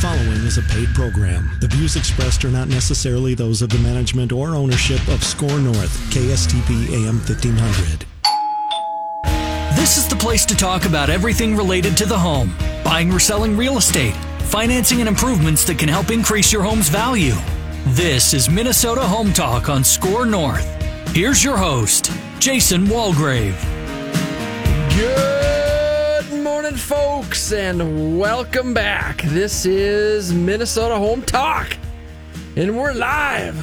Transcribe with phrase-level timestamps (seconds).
[0.00, 1.50] following is a paid program.
[1.60, 5.98] The views expressed are not necessarily those of the management or ownership of SKOR North,
[6.12, 8.06] KSTP AM 1500.
[9.76, 13.56] This is the place to talk about everything related to the home buying or selling
[13.56, 14.14] real estate,
[14.44, 17.34] financing and improvements that can help increase your home's value.
[17.88, 20.66] This is Minnesota Home Talk on SKOR North.
[21.08, 23.60] Here's your host, Jason Walgrave.
[24.96, 25.37] Good
[26.68, 29.22] morning, folks, and welcome back.
[29.22, 31.74] This is Minnesota Home Talk,
[32.56, 33.56] and we're live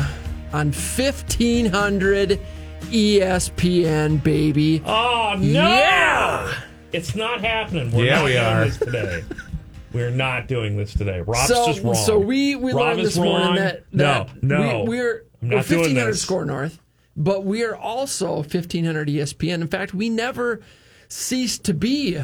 [0.52, 2.40] on 1500
[2.86, 4.82] ESPN, baby.
[4.88, 5.68] Oh no!
[5.70, 6.52] Yeah!
[6.94, 7.91] It's not happening.
[7.91, 8.66] We're Yeah, not we doing are.
[8.66, 9.24] this today.
[9.94, 11.22] We're not doing this today.
[11.22, 11.94] Rob's so, just wrong.
[11.94, 13.55] so we we Rob learned is this morning wrong.
[13.58, 16.22] that, that no, no, we, we're I'm we're not doing 1500 this.
[16.24, 16.80] SKOR North,
[17.16, 19.62] but we are also 1500 ESPN.
[19.62, 20.60] In fact, we never
[21.08, 22.18] ceased to be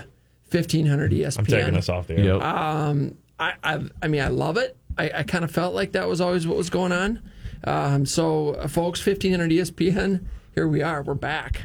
[0.52, 1.40] 1500 ESPN.
[1.40, 2.24] I'm taking us off the air.
[2.26, 2.42] Yep.
[2.42, 4.78] I, I, I mean, I love it.
[4.98, 7.22] I, I kind of felt like that was always what was going on.
[7.64, 11.02] Um, so, uh, folks, 1500 ESPN, here we are.
[11.02, 11.62] We're back.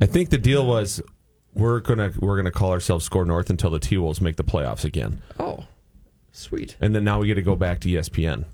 [0.00, 1.02] I think the deal was
[1.54, 4.84] we're gonna we're gonna call ourselves SKOR North until the T Wolves make the playoffs
[4.84, 5.64] again, Oh,
[6.32, 6.76] sweet.
[6.80, 8.44] and then now we get to go back to ESPN.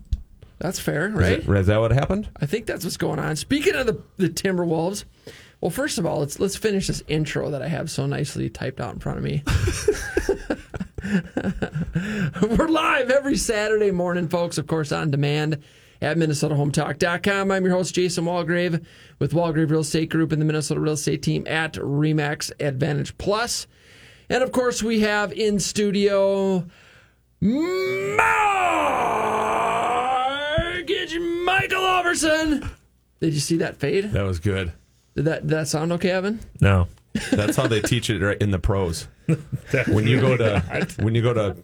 [0.58, 1.38] That's fair, Is, right?
[1.38, 2.28] it, is that what happened?
[2.40, 3.36] I think that's what's going on.
[3.36, 5.04] Speaking of the, the Timberwolves,
[5.66, 8.80] well, first of all, let's let's finish this intro that I have so nicely typed
[8.80, 9.42] out in front of me.
[12.56, 15.64] We're live every Saturday morning, folks, of course, on demand
[16.00, 17.50] at MinnesotaHometalk.com.
[17.50, 18.86] I'm your host, Jason Walgrave,
[19.18, 23.66] with Walgrave Real Estate Group and the Minnesota Real Estate Team at Remax Advantage Plus.
[24.30, 26.64] And of course, we have in studio
[27.40, 27.98] Mortgage
[31.44, 32.70] Michael Overson.
[33.18, 34.12] Did you see that fade?
[34.12, 34.72] That was good.
[35.16, 36.40] Did that did that sound okay, Evan?
[36.60, 36.88] No.
[37.32, 39.08] That's how they teach it right in the pros.
[39.88, 40.60] When you go to
[41.00, 41.56] when you go to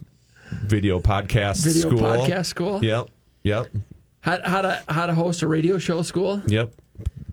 [0.64, 2.00] video podcast Video school.
[2.00, 2.84] podcast school.
[2.84, 3.08] Yep.
[3.44, 3.66] Yep.
[4.20, 6.42] How, how to how to host a radio show school?
[6.46, 6.72] Yep.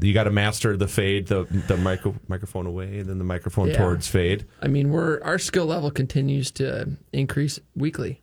[0.01, 3.69] You got to master the fade, the the micro, microphone away, and then the microphone
[3.69, 3.77] Yeah.
[3.77, 4.45] towards fade.
[4.61, 8.21] I mean, we're our skill level continues to increase weekly.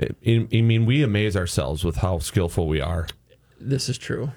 [0.00, 3.06] I, I mean, we amaze ourselves with how skillful we are.
[3.60, 4.32] This is true.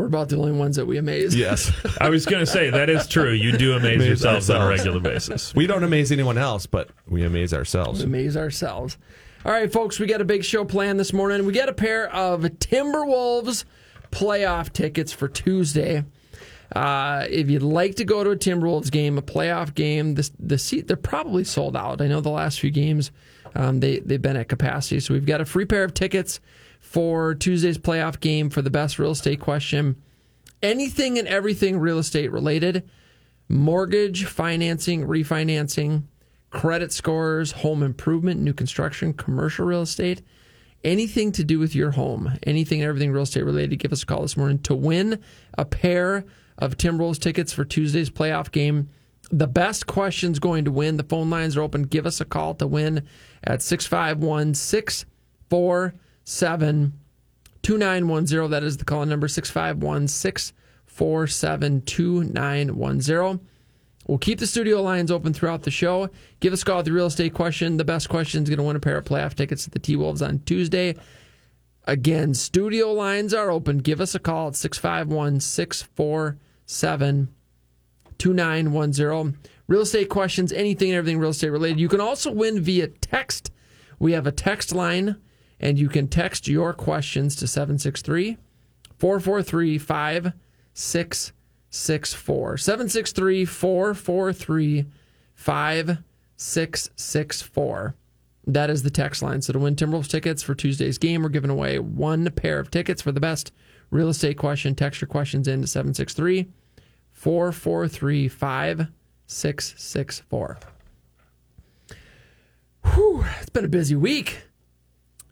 [0.00, 1.36] We're about the only ones that we amaze.
[1.36, 1.70] Yes.
[2.00, 3.32] I was going to say that is true.
[3.32, 5.54] You do amaze, Amaze yourselves on a regular basis.
[5.54, 8.00] we don't amaze anyone else, but we amaze ourselves.
[8.00, 8.96] We amaze ourselves.
[9.44, 11.44] All right, folks, we got a big show planned this morning.
[11.44, 13.64] We got a pair of Timberwolves
[14.10, 16.02] playoff tickets for Tuesday.
[16.74, 20.56] Uh, if you'd like to go to a Timberwolves game, a playoff game, this, the
[20.56, 22.00] seat they're probably sold out.
[22.00, 23.10] I know the last few games
[23.54, 26.40] um, they they've been at capacity, so we've got a free pair of tickets
[26.80, 30.02] for Tuesday's playoff game for the best real estate question.
[30.62, 32.88] Anything and everything real estate related
[33.48, 36.04] mortgage, financing, refinancing,
[36.50, 40.22] credit scores, home improvement, new construction, commercial real estate,
[40.84, 44.06] anything to do with your home, anything and everything real estate related, give us a
[44.06, 45.20] call this morning to win
[45.58, 46.24] a pair
[46.58, 48.88] of Timberwolves tickets for Tuesday's playoff game.
[49.32, 50.96] The best questions going to win.
[50.96, 51.82] The phone lines are open.
[51.82, 53.06] Give us a call to win
[53.44, 54.54] at 651
[56.24, 56.92] 647
[57.62, 58.50] 2910.
[58.50, 63.46] That is the call number 651 647 2910.
[64.06, 66.08] We'll keep the studio lines open throughout the show.
[66.40, 67.76] Give us a call with the real estate question.
[67.76, 69.94] The best question is going to win a pair of playoff tickets to the T
[69.94, 70.96] Wolves on Tuesday.
[71.84, 73.78] Again, studio lines are open.
[73.78, 77.28] Give us a call at 651 647
[78.18, 79.38] 2910.
[79.66, 81.78] Real estate questions, anything and everything real estate related.
[81.78, 83.52] You can also win via text.
[83.98, 85.16] We have a text line,
[85.60, 88.38] and you can text your questions to 763
[88.98, 92.56] 443 5664.
[92.56, 94.86] 763 443
[95.34, 97.94] 5664.
[98.46, 99.42] That is the text line.
[99.42, 103.02] So to win Timberwolves tickets for Tuesday's game, we're giving away one pair of tickets
[103.02, 103.52] for the best
[103.90, 104.74] real estate question.
[104.74, 106.48] Text your questions in to 763
[107.12, 110.58] 443 5664.
[112.94, 114.40] Whew, it's been a busy week.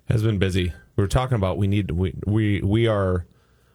[0.08, 0.72] Has been busy.
[0.96, 3.26] We were talking about we need we we we are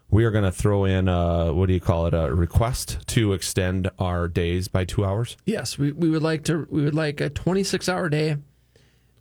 [0.10, 3.34] we are going to throw in a, what do you call it a request to
[3.34, 5.38] extend our days by two hours.
[5.46, 8.38] Yes, we, we would like to we would like a 26 hour day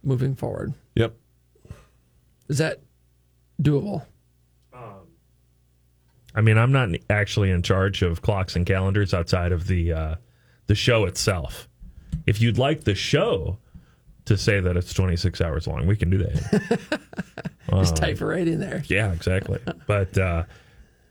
[0.03, 0.75] moving forward.
[0.95, 1.17] Yep.
[2.49, 2.81] Is that
[3.63, 4.05] doable?
[6.35, 10.15] I mean, I'm not actually in charge of clocks and calendars outside of the uh,
[10.67, 11.69] the show itself.
[12.27, 13.59] If you'd like the show
[14.27, 17.01] to say that it's 26 hours long, we can do that.
[17.71, 18.83] Just type it right in there.
[18.87, 19.59] Yeah, exactly.
[19.87, 20.45] But uh,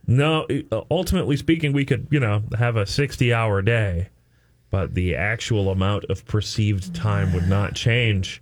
[0.07, 4.09] no, uh, ultimately speaking, we could, you know, have a 60 hour day,
[4.69, 8.41] but the actual amount of perceived time would not change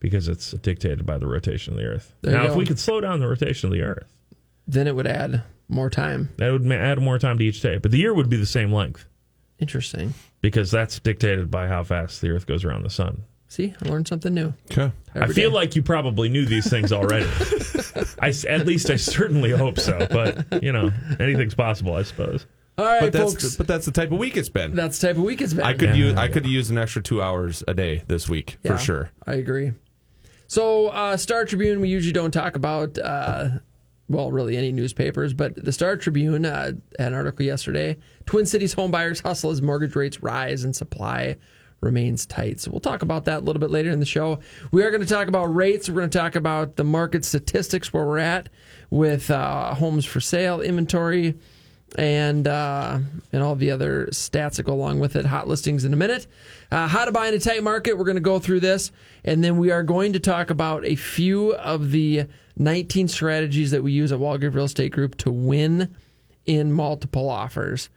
[0.00, 2.14] because it's dictated by the rotation of the Earth.
[2.22, 4.06] There now, if we could slow down the rotation of the Earth,
[4.66, 6.30] Then it would add more time.
[6.36, 7.78] that would add more time to each day.
[7.78, 9.04] But the year would be the same length
[9.58, 10.14] Interesting.
[10.40, 13.24] because that's dictated by how fast the Earth goes around the sun.
[13.50, 14.52] See, I learned something new.
[14.70, 14.92] Okay.
[15.14, 15.56] I feel day.
[15.56, 17.24] like you probably knew these things already.
[18.20, 20.06] I s at least I certainly hope so.
[20.10, 22.46] But you know, anything's possible, I suppose.
[22.76, 23.56] All right, But that's folks.
[23.56, 24.74] but that's the type of week it's been.
[24.76, 25.64] that's the type of week it's been.
[25.64, 25.94] I could Yeah.
[26.10, 29.10] use I could use an extra two hours a day this week Yeah, for sure.
[29.26, 29.72] I agree.
[30.46, 33.48] So, uh, Star Tribune, we usually don't talk about, uh,
[34.08, 37.96] well, really any newspapers, but the Star Tribune uh, had an article yesterday.
[38.26, 41.36] Twin Cities home buyers hustle as mortgage rates rise and supply
[41.80, 42.60] remains tight.
[42.60, 44.40] So, we'll talk about that a little bit later in the show.
[44.70, 45.88] We are going to talk about rates.
[45.88, 48.48] We're going to talk about the market statistics where we're at
[48.90, 51.34] with uh, homes for sale, inventory,
[51.96, 52.98] and uh,
[53.32, 55.24] and all the other stats that go along with it.
[55.24, 56.26] Hot listings in a minute.
[56.70, 57.96] Uh, how to buy in a tight market.
[57.96, 58.92] We're going to go through this,
[59.24, 62.26] and then we are going to talk about a few of the
[62.56, 65.94] 19 strategies that we use at Walgrave Real Estate Group to win
[66.44, 67.88] in multiple offers.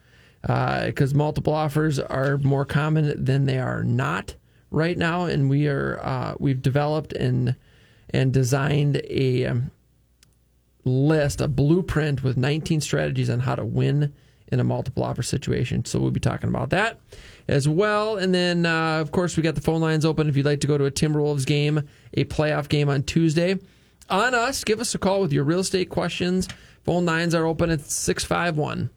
[0.41, 4.35] Because multiple offers are more common than they are not
[4.71, 7.55] right now, and we are uh, we've developed and
[8.09, 9.71] and designed a um,
[10.83, 14.13] list, a blueprint with 19 strategies on how to win
[14.51, 15.85] in a multiple offer situation.
[15.85, 16.99] So we'll be talking about that
[17.47, 18.17] as well.
[18.17, 20.67] And then, uh, of course, we got the phone lines open if you'd like to
[20.67, 21.81] go to a Timberwolves game,
[22.13, 23.57] a playoff game on Tuesday.
[24.09, 26.49] On us, give us a call with your real estate questions.
[26.83, 28.89] Phone lines are open at 651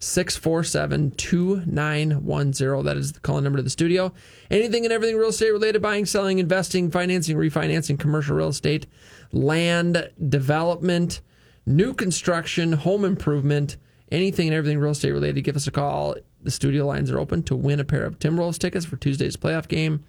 [0.00, 2.84] 647 2910.
[2.84, 4.12] That is the call number to the studio.
[4.50, 8.86] Anything and everything real estate related buying, selling, investing, financing, refinancing, commercial real estate,
[9.32, 11.20] land development,
[11.66, 13.76] new construction, home improvement,
[14.12, 15.42] anything and everything real estate related.
[15.42, 16.14] Give us a call.
[16.42, 19.66] The studio lines are open to win a pair of Timberwolves tickets for Tuesday's playoff
[19.66, 20.04] game.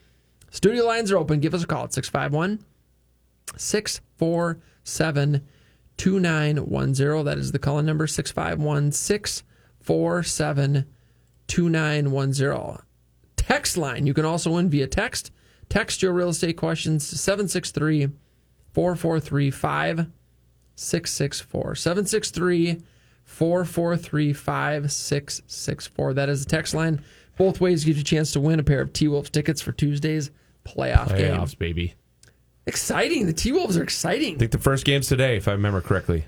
[0.51, 1.39] Studio lines are open.
[1.39, 2.63] Give us a call at 651
[3.57, 5.47] 647
[5.97, 7.25] 2910.
[7.25, 8.91] That is the call number 651
[9.81, 10.85] 647
[11.47, 12.85] 2910.
[13.35, 14.05] Text line.
[14.05, 15.31] You can also win via text.
[15.69, 18.09] Text your real estate questions to 763
[18.73, 21.75] 443 5664.
[21.75, 22.81] 763
[23.23, 26.13] 443 5664.
[26.13, 27.03] That is the text line.
[27.37, 29.71] Both ways give you a chance to win a pair of T Wolves tickets for
[29.71, 30.31] Tuesday's
[30.65, 31.35] playoff game.
[31.35, 31.93] Playoffs, baby.
[32.67, 33.25] Exciting.
[33.25, 34.35] The T Wolves are exciting.
[34.35, 36.25] I think the first game's today, if I remember correctly.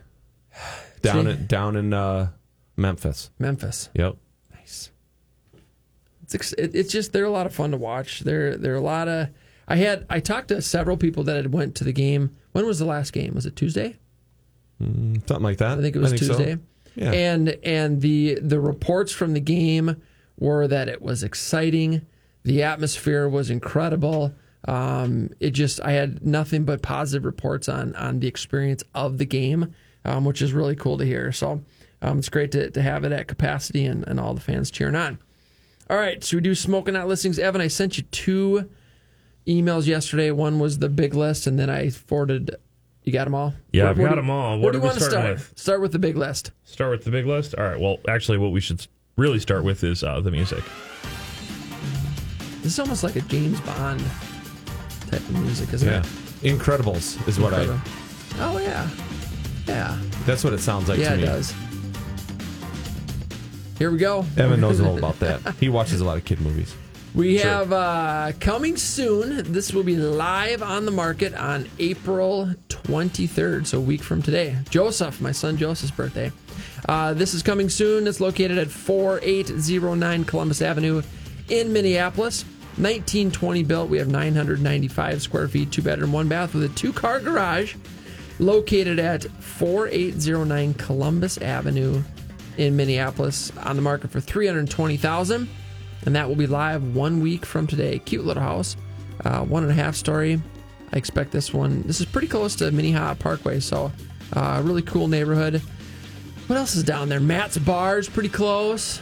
[1.01, 2.30] Down in down in uh,
[2.81, 3.30] Memphis.
[3.39, 3.89] Memphis.
[3.94, 4.18] Yep.
[4.54, 4.92] Nice.
[6.24, 8.22] It's ex- it, it's just they're a lot of fun to watch.
[8.22, 9.30] There are a lot of
[9.68, 12.36] I had I talked to several people that had went to the game.
[12.51, 13.33] When was the last game?
[13.36, 13.98] Was it Tuesday?
[14.80, 15.78] Something like that.
[15.78, 16.18] I think it was so.
[16.18, 16.57] Tuesday.
[16.95, 17.12] Yeah.
[17.12, 20.01] And and the the reports from the game
[20.38, 22.06] were that it was exciting.
[22.44, 24.33] The atmosphere was incredible.
[24.68, 29.25] Um, it just I had nothing but positive reports on on the experience of the
[29.25, 29.74] game,
[30.04, 31.31] um, which is really cool to hear.
[31.31, 31.63] So
[32.01, 34.95] um, it's great to, to have it at capacity and, and all the fans cheering
[34.95, 35.19] on.
[35.89, 37.38] All right, so we do smoking out listings.
[37.38, 38.69] Evan, I sent you two
[39.48, 40.31] emails yesterday.
[40.31, 42.56] One was the big list, and then I forwarded.
[43.03, 43.53] You got them all?
[43.71, 44.59] Yeah, Where- I've got do- 'em all.
[44.59, 45.30] What do you want to start?
[45.31, 45.53] with?
[45.56, 46.51] Start with the big list.
[46.63, 47.56] Start with the big list.
[47.57, 47.80] All right.
[47.80, 48.86] Well, actually, what we should
[49.18, 50.63] really start with is uh, the music.
[52.62, 54.00] This is almost like a James Bond
[55.09, 56.00] type of music, isn't Yeah.
[56.00, 56.57] it?
[56.57, 57.65] Incredibles is what I.
[58.40, 58.87] Oh yeah,
[59.68, 61.09] yeah, That's what it sounds like yeah.
[61.09, 61.25] to It me.
[61.25, 61.54] does.
[63.81, 64.23] Here we go.
[64.38, 65.56] Evan knows all about that.
[65.59, 66.76] He watches a lot of kid movies.
[67.16, 67.50] We Sure.
[67.50, 69.52] have uh, coming soon.
[69.52, 74.56] This will be live on the market on April 23rd, so a week from today.
[74.69, 76.31] Joseph, my son Joseph's birthday.
[76.88, 78.06] Uh, this is coming soon.
[78.06, 81.02] It's located at 4809 Columbus Avenue
[81.50, 82.44] in Minneapolis.
[82.78, 83.90] 1920 built.
[83.90, 87.73] We have 995 square feet, two bedroom, one bath with a two car garage.
[88.38, 92.04] Located at 4809 Columbus Avenue
[92.61, 95.49] in Minneapolis on the market for 320000
[96.06, 97.97] and that will be live one week from today.
[97.99, 98.77] Cute little house,
[99.25, 100.39] uh, one and a half story.
[100.94, 101.81] I expect this one.
[101.83, 103.91] This is pretty close to Minnehaha Parkway, so
[104.33, 105.59] uh, really cool neighborhood.
[106.47, 107.19] What else is down there?
[107.19, 108.99] Matt's Bars, pretty close.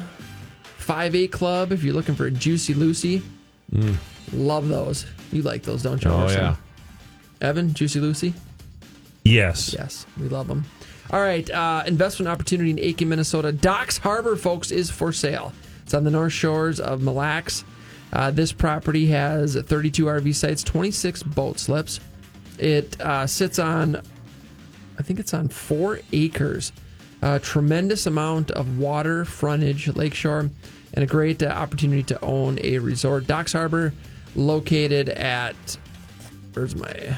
[0.77, 3.21] Five Eight Club, if you're looking for a juicy Lucy.
[4.31, 5.05] Love those.
[5.33, 6.11] You like those, don't you?
[6.11, 6.55] Oh yeah.
[7.41, 8.33] Evan, Juicy Lucy.
[9.23, 9.73] Yes.
[9.73, 10.65] Yes, we love them.
[11.11, 13.51] All right, uh, investment opportunity in Aitkin, Minnesota.
[13.51, 15.53] Docks Harbor, folks, is for sale.
[15.83, 17.63] It's on the north shores of Mille Lacs.
[18.13, 21.99] Uh, this property has 32 RV sites, 26 boat slips.
[22.59, 23.95] It uh, sits on,
[24.99, 26.71] I think it's on four acres.
[27.23, 30.49] A tremendous amount of water frontage, lakeshore,
[30.93, 33.25] and a great uh, opportunity to own a resort.
[33.25, 33.93] Docks Harbor,
[34.35, 35.55] located at
[36.53, 37.17] Where's my?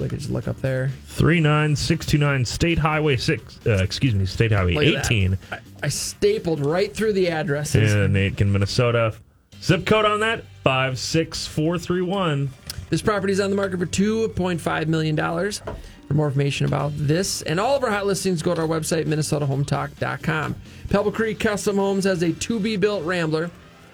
[0.00, 0.90] Like I just look up there.
[1.06, 5.06] 39629 State Highway 6, uh, excuse me, State Highway Look at that.
[5.06, 7.94] 18 I, I stapled right through the addresses.
[7.94, 9.14] in Aitkin, Minnesota.
[9.62, 12.50] Zip code on that 56431.
[12.90, 15.16] This property is on the market for $2.5 million.
[15.16, 19.06] For more information about this and all of our hot listings, go to our website,
[19.06, 20.54] minnesotahometalk.com.
[20.88, 23.50] Pebble Creek Custom Homes has a to be built Rambler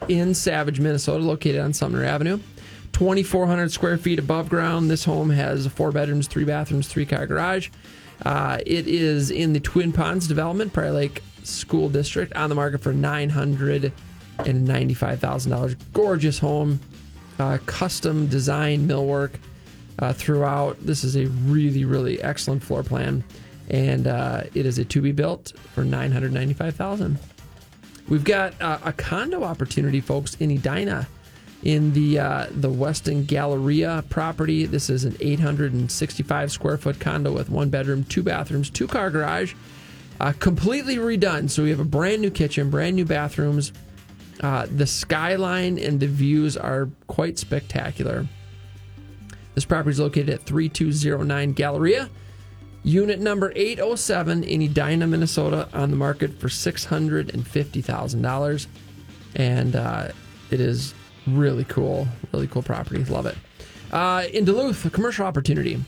[0.08, 2.38] in Savage, Minnesota, located on Sumner Avenue.
[2.92, 4.90] 2,400 square feet above ground.
[4.90, 7.68] This home has four bedrooms, three bathrooms, three car garage.
[8.24, 12.80] Uh, it is in the Twin Ponds development, Prior Lake School District, on the market
[12.80, 15.76] for $995,000.
[15.92, 16.78] Gorgeous home
[17.38, 19.32] uh, custom design millwork
[19.98, 20.78] uh, throughout.
[20.84, 23.24] This is a really, really excellent floor plan,
[23.68, 27.18] and uh, it is a to be built for nine hundred ninety five thousand.
[28.08, 31.06] We've got uh, a condo opportunity, folks, in Edina,
[31.62, 34.66] in the uh, the Westin Galleria property.
[34.66, 38.22] This is an eight hundred and sixty five square foot condo with one bedroom, two
[38.22, 39.54] bathrooms, two car garage,
[40.20, 41.50] uh, completely redone.
[41.50, 43.72] So we have a brand new kitchen, brand new bathrooms.
[44.40, 48.26] Uh, the skyline and the views are quite spectacular.
[49.54, 52.10] This property is located at 3209 Galleria,
[52.82, 58.66] unit number 807 in Edina, Minnesota, on the market for $650,000.
[59.34, 60.08] And uh,
[60.50, 60.92] it is
[61.26, 63.04] really cool, really cool property.
[63.04, 63.36] Love it.
[63.92, 65.78] Uh, in Duluth, a commercial opportunity.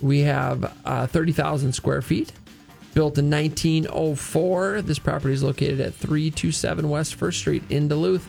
[0.00, 2.32] We have uh, 30,000 square feet.
[2.94, 8.28] Built in 1904, this property is located at 327 West First Street in Duluth.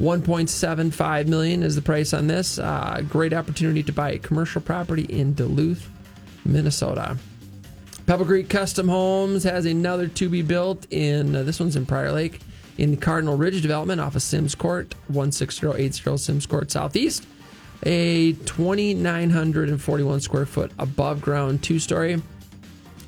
[0.00, 2.58] 1.75 million is the price on this.
[2.58, 5.88] Uh, great opportunity to buy a commercial property in Duluth,
[6.44, 7.16] Minnesota.
[8.06, 12.10] Pebble Creek Custom Homes has another to be built in uh, this one's in Prior
[12.10, 12.40] Lake
[12.78, 17.26] in the Cardinal Ridge development off of Sims Court, 16080 Sims Court Southeast.
[17.84, 22.22] A 2,941 square foot above ground two story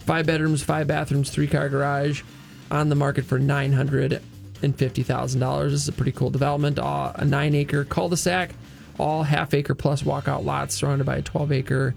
[0.04, 2.22] five bedrooms, five bathrooms, three car garage,
[2.70, 4.20] on the market for nine hundred
[4.62, 5.72] and fifty thousand dollars.
[5.72, 6.78] This is a pretty cool development.
[6.78, 8.50] Uh, a nine acre cul-de-sac,
[8.98, 11.94] all half acre plus walkout lots surrounded by a twelve acre,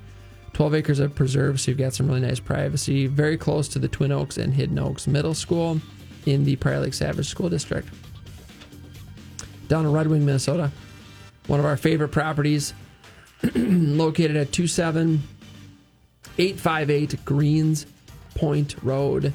[0.54, 1.60] twelve acres of preserve.
[1.60, 3.08] So you've got some really nice privacy.
[3.08, 5.82] Very close to the Twin Oaks and Hidden Oaks Middle School
[6.28, 7.88] in the Prior Lake Savage School District.
[9.70, 10.72] Down in Red Wing, Minnesota,
[11.48, 12.74] one of our favorite properties,
[13.56, 17.86] located at 27858 Greens
[18.36, 19.34] Point Road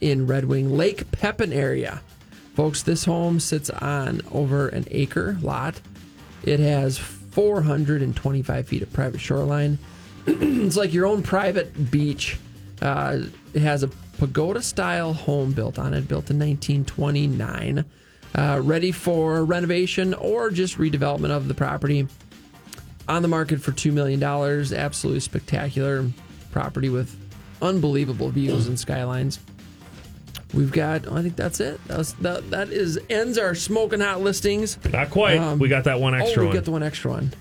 [0.00, 2.02] in Red Wing, Lake Pepin area.
[2.54, 5.80] Folks, this home sits on over an acre lot.
[6.42, 9.78] It has 425 feet of private shoreline.
[10.26, 12.36] it's like your own private beach.
[12.80, 13.20] Uh,
[13.54, 13.90] it has a
[14.22, 17.84] pagoda style home built on it, built in 1929.
[18.36, 22.06] Uh, ready for renovation or just redevelopment of the property.
[23.08, 24.22] On the market for $2 million.
[24.22, 26.08] Absolutely spectacular
[26.52, 27.18] property with
[27.60, 29.40] unbelievable views and skylines.
[30.54, 31.84] We've got, I think that's it.
[31.88, 34.78] That, was, that, that is ends our smoking hot listings.
[34.92, 35.38] Not quite.
[35.38, 36.56] Um, we got that one extra oh, we one.
[36.56, 37.32] got the one extra one.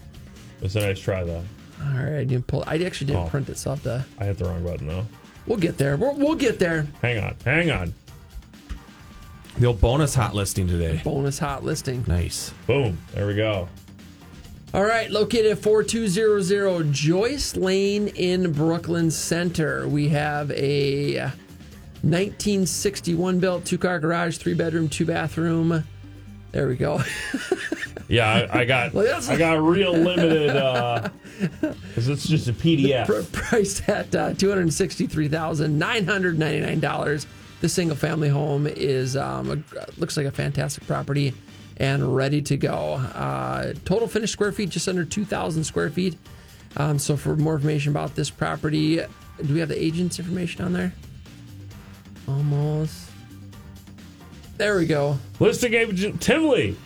[0.63, 1.43] A nice try, though.
[1.83, 2.63] All right, I didn't pull.
[2.65, 3.29] I actually didn't Oh.
[3.29, 4.05] print it, so I'll have to.
[4.17, 5.05] I hit the wrong button, though.
[5.47, 5.97] We'll get there.
[5.97, 6.87] We'll, we'll get there.
[7.01, 7.35] Hang on.
[7.45, 7.93] Hang on.
[9.57, 11.01] The old bonus hot listing today.
[11.03, 12.03] Bonus hot listing.
[12.07, 12.53] Nice.
[12.67, 12.97] Boom.
[13.13, 13.67] There we go.
[14.73, 19.85] All right, located at 4200 Joyce Lane in Brooklyn Center.
[19.85, 21.15] We have a
[22.03, 25.83] 1961 built two car garage, three bedroom, two bathroom.
[26.51, 27.01] There we go.
[28.11, 30.51] Yeah, I, I got Well, I got a real limited
[31.61, 33.05] because it's just a PDF.
[33.05, 37.25] Pr- priced at uh, $263,999.
[37.61, 39.63] The single family home is um, a,
[39.97, 41.33] looks like a fantastic property
[41.77, 42.95] and ready to go.
[42.95, 46.17] Uh, total finished square feet just under 2,000 square feet.
[46.75, 50.73] Um, so for more information about this property, do we have the agent's information on
[50.73, 50.91] there?
[52.27, 53.10] Almost.
[54.61, 55.17] There we go.
[55.39, 56.77] Listing agent Tim Lee.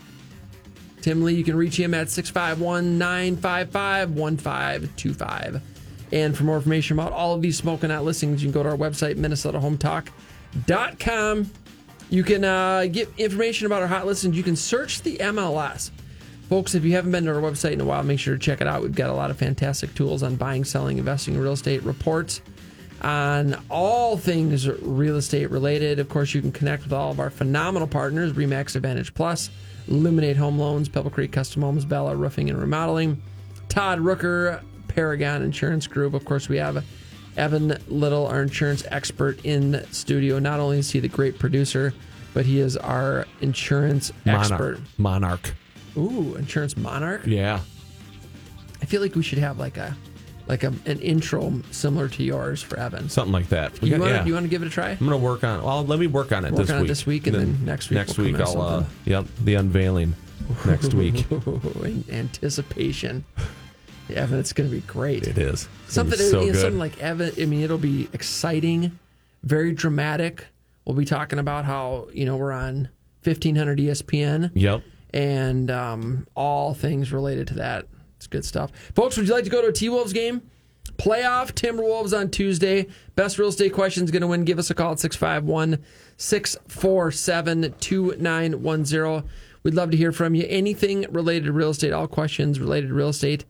[1.01, 5.61] Tim Lee, you can reach him at 651 955 1525.
[6.13, 8.69] And for more information about all of these smoking out listings, you can go to
[8.69, 11.51] our website, minnesotahometalk.com.
[12.09, 14.37] You can uh, get information about our hot listings.
[14.37, 15.91] You can search the MLS.
[16.47, 18.61] Folks, if you haven't been to our website in a while, make sure to check
[18.61, 18.83] it out.
[18.83, 22.39] We've got a lot of fantastic tools on buying, selling, investing in real estate, reports
[23.01, 25.99] on all things real estate related.
[25.99, 29.49] Of course, you can connect with all of our phenomenal partners Remax Advantage Plus,
[29.87, 33.21] Illuminate Home Loans, Pebble Creek Custom Homes, Bella Roofing and Remodeling,
[33.69, 36.13] Todd Rooker, Paragon Insurance Group.
[36.13, 36.83] Of course, we have
[37.37, 40.39] Evan Little, our insurance expert in studio.
[40.39, 41.93] Not only is he the great producer,
[42.33, 44.79] but he is our insurance expert.
[44.97, 45.53] Monarch.
[45.53, 45.55] Monarch.
[45.97, 47.25] Ooh, insurance monarch.
[47.25, 47.59] Yeah.
[48.81, 49.95] I feel like we should have like a
[50.47, 53.09] like a, an intro similar to yours for Evan.
[53.09, 53.81] Something like that.
[53.83, 54.25] You got- want yeah.
[54.25, 54.91] you want to give it a try?
[54.91, 55.63] I'm gonna work on.
[55.63, 56.87] Well, let me work on it Work this on it week.
[56.89, 58.61] this week, and then next week Next we'll week I'll.
[58.61, 60.13] Uh, yep, the unveiling
[60.65, 61.25] next week.
[61.31, 63.23] in anticipation.
[64.13, 65.25] Evan, it's going to be great.
[65.27, 66.61] it is Something, It's so you good.
[66.61, 67.31] something like Evan.
[67.41, 68.99] I mean, it'll be exciting,
[69.41, 70.45] very dramatic.
[70.85, 72.89] We'll be talking about how you know we're on
[73.23, 74.83] 1500 ESPN Yep.
[75.11, 77.87] and um, all things related to that.
[78.17, 79.17] It's good stuff, folks.
[79.17, 80.41] Would you like to go to a T Wolves game?
[80.97, 82.87] Playoff Timberwolves on Tuesday.
[83.15, 84.45] Best real estate questions going to win.
[84.45, 85.83] Give us a call at 651
[86.17, 89.29] 647 2910.
[89.63, 90.45] We'd love to hear from you.
[90.47, 93.45] Anything related to real estate, all questions related to real estate.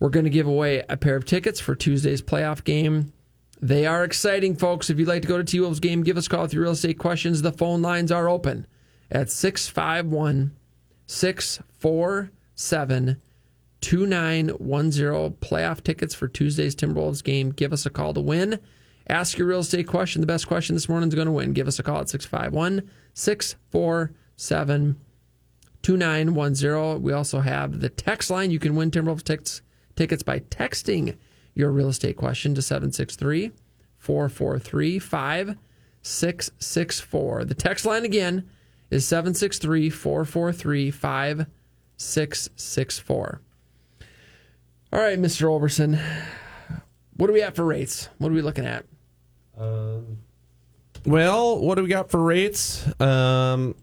[0.00, 3.12] We're going to give away a pair of tickets for Tuesday's playoff game.
[3.60, 4.90] They are exciting, folks.
[4.90, 6.62] If you'd like to go to T Wolves game, give us a call with your
[6.62, 7.42] real estate questions.
[7.42, 8.66] The phone lines are open
[9.10, 10.52] at 651
[11.06, 13.20] 647
[13.80, 15.30] 2910.
[15.40, 17.50] Playoff tickets for Tuesday's Timberwolves game.
[17.50, 18.58] Give us a call to win.
[19.08, 20.20] Ask your real estate question.
[20.20, 21.52] The best question this morning is going to win.
[21.52, 25.00] Give us a call at 651 647
[25.82, 27.02] 2910.
[27.02, 28.50] We also have the text line.
[28.50, 29.62] You can win Timberwolves tickets,
[29.96, 31.16] tickets by texting
[31.54, 33.52] your real estate question to 763
[33.96, 37.44] 443 5664.
[37.44, 38.50] The text line again
[38.90, 43.40] is 763 443 5664.
[44.92, 45.46] All right, Mr.
[45.48, 46.00] Overson.
[47.16, 48.08] What do we have for rates?
[48.18, 48.84] What are we looking at?
[49.58, 50.18] Um,
[51.04, 52.86] Well, what do we got for rates?
[53.00, 53.74] Um,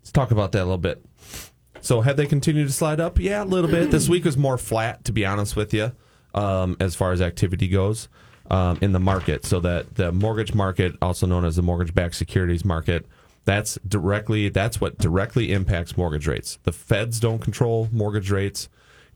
[0.00, 1.04] let's talk about that a little bit.
[1.80, 3.18] So, have they continued to slide up?
[3.18, 3.90] Yeah, a little bit.
[3.90, 5.92] This week was more flat, to be honest with you,
[6.34, 8.08] um, as far as activity goes
[8.50, 9.44] um, in the market.
[9.44, 13.06] So that the mortgage market, also known as the mortgage-backed securities market,
[13.44, 16.58] that's directly that's what directly impacts mortgage rates.
[16.64, 18.68] The Feds don't control mortgage rates.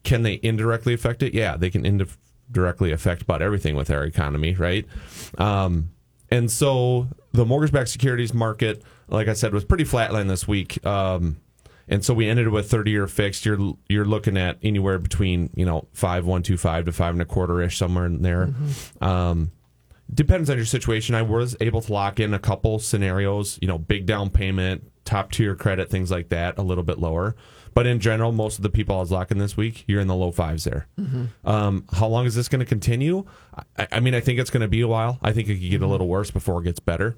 [0.05, 1.35] Can they indirectly affect it?
[1.35, 4.87] Yeah, they can indirectly affect about everything with our economy, right?
[5.39, 5.91] Um,
[6.31, 10.85] and so the mortgage-backed securities market, like I said, was pretty flatline this week.
[10.85, 11.37] Um,
[11.89, 13.45] and so we ended with 30-year fixed.
[13.45, 17.21] You're you're looking at anywhere between you know five one two five to five and
[17.21, 18.55] a quarter ish somewhere in there.
[19.01, 19.51] Um,
[20.13, 21.15] depends on your situation.
[21.15, 23.59] I was able to lock in a couple scenarios.
[23.61, 27.35] You know, big down payment, top tier credit, things like that, a little bit lower.
[27.75, 30.15] But in general, most of the people I was locking this week, you're in the
[30.15, 30.87] low fives there.
[31.45, 33.25] Um, how long is this going to continue?
[33.79, 35.19] I, I mean, I think it's going to be a while.
[35.23, 37.17] I think it could get a little worse before it gets better.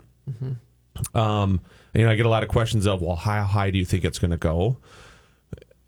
[1.15, 1.61] Um,
[1.93, 4.05] you know, I get a lot of questions of, well, how high do you think
[4.05, 4.79] it's going to go?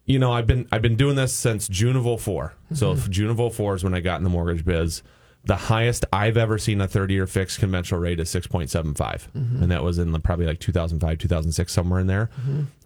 [0.05, 3.29] You know, I've been I've been doing this since June of 4 So if June
[3.31, 5.03] of 04 is when I got in the mortgage biz.
[5.45, 9.29] The highest I've ever seen a 30 year fixed conventional rate is 6.75.
[9.63, 12.31] And that was in the, probably like 2005, 2006, somewhere in there.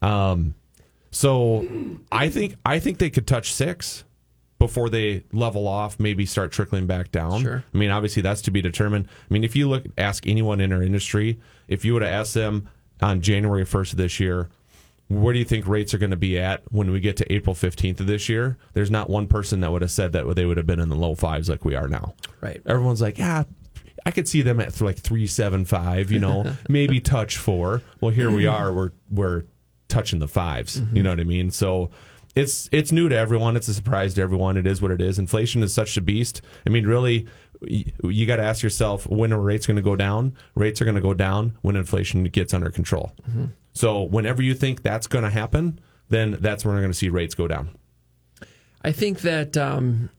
[0.03, 0.55] Um,
[1.11, 1.66] so
[2.12, 4.05] I think I think they could touch six
[4.59, 7.42] before they level off, maybe start trickling back down.
[7.42, 7.64] Sure.
[7.73, 9.09] I mean, obviously that's to be determined.
[9.09, 12.35] I mean, if you look, ask anyone in our industry, if you were to ask
[12.35, 12.68] them
[13.01, 14.51] on January 1st of this year,
[15.09, 17.55] where do you think rates are going to be at when we get to April
[17.55, 18.59] 15th of this year?
[18.75, 20.94] There's not one person that would have said that they would have been in the
[20.94, 22.14] low fives like we are now.
[22.42, 22.61] Right.
[22.66, 23.44] Everyone's like, yeah,
[24.05, 27.83] I could see them at like three seven five, you know, maybe touch four.
[28.01, 28.73] Well, here we are.
[28.73, 29.44] We're we're
[29.90, 31.50] touching the 5s You know what I mean?
[31.50, 31.90] So
[32.37, 33.57] it's it's new to everyone.
[33.57, 34.57] It's a surprise to everyone.
[34.57, 35.18] It is what it is.
[35.18, 36.40] Inflation is such a beast.
[36.66, 37.26] I mean, really,
[37.61, 40.35] y- you got to ask yourself when are rates going to go down?
[40.55, 43.12] Rates are going to go down when inflation gets under control.
[43.72, 47.09] So whenever you think that's going to happen, then that's when we're going to see
[47.09, 47.70] rates go down.
[48.83, 50.11] I think that um,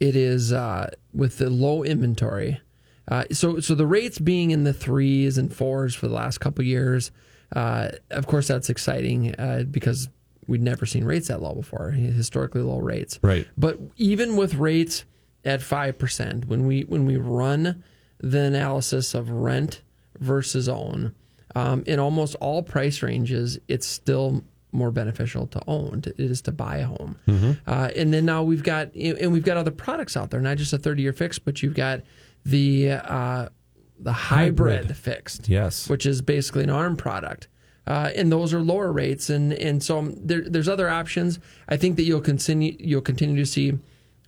[0.00, 2.60] it is uh, with the low inventory.
[3.08, 6.64] Uh, so, so the rates being in the threes and fours for the last couple
[6.64, 7.10] years,
[7.54, 10.08] uh, of course, that's exciting uh, because
[10.46, 13.18] we'd never seen rates that low before, historically low rates.
[13.22, 13.46] Right.
[13.56, 15.04] But even with rates
[15.44, 17.82] at five percent, when we when we run
[18.18, 19.82] the analysis of rent
[20.18, 21.14] versus own,
[21.54, 26.02] um, in almost all price ranges, it's still more beneficial to own.
[26.06, 27.18] It is to buy a home.
[27.66, 30.72] Uh, and then now we've got and we've got other products out there, not just
[30.72, 32.00] a thirty year fix, but you've got
[32.44, 33.48] the uh,
[34.02, 34.96] the hybrid, Hybrid.
[34.96, 35.88] fixed Yes.
[35.88, 37.48] which is basically an ARM product.
[37.86, 41.40] Uh, and those are lower rates, and and so um, there, there's other options.
[41.68, 43.76] I think that you'll continue you'll continue to see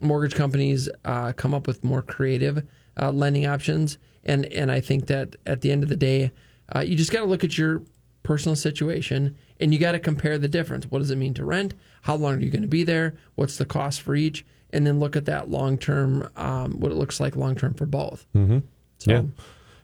[0.00, 2.66] mortgage companies uh, come up with more creative
[3.00, 6.32] uh, lending options, and and I think that at the end of the day,
[6.74, 7.82] uh, you just got to look at your
[8.24, 10.86] personal situation and you got to compare the difference.
[10.86, 11.74] What does it mean to rent?
[12.02, 13.14] How long are you going to be there?
[13.36, 14.44] What's the cost for each?
[14.70, 17.86] And then look at that long term, um, what it looks like long term for
[17.86, 18.26] both.
[18.34, 18.58] Mm-hmm.
[18.98, 19.22] So, Yeah,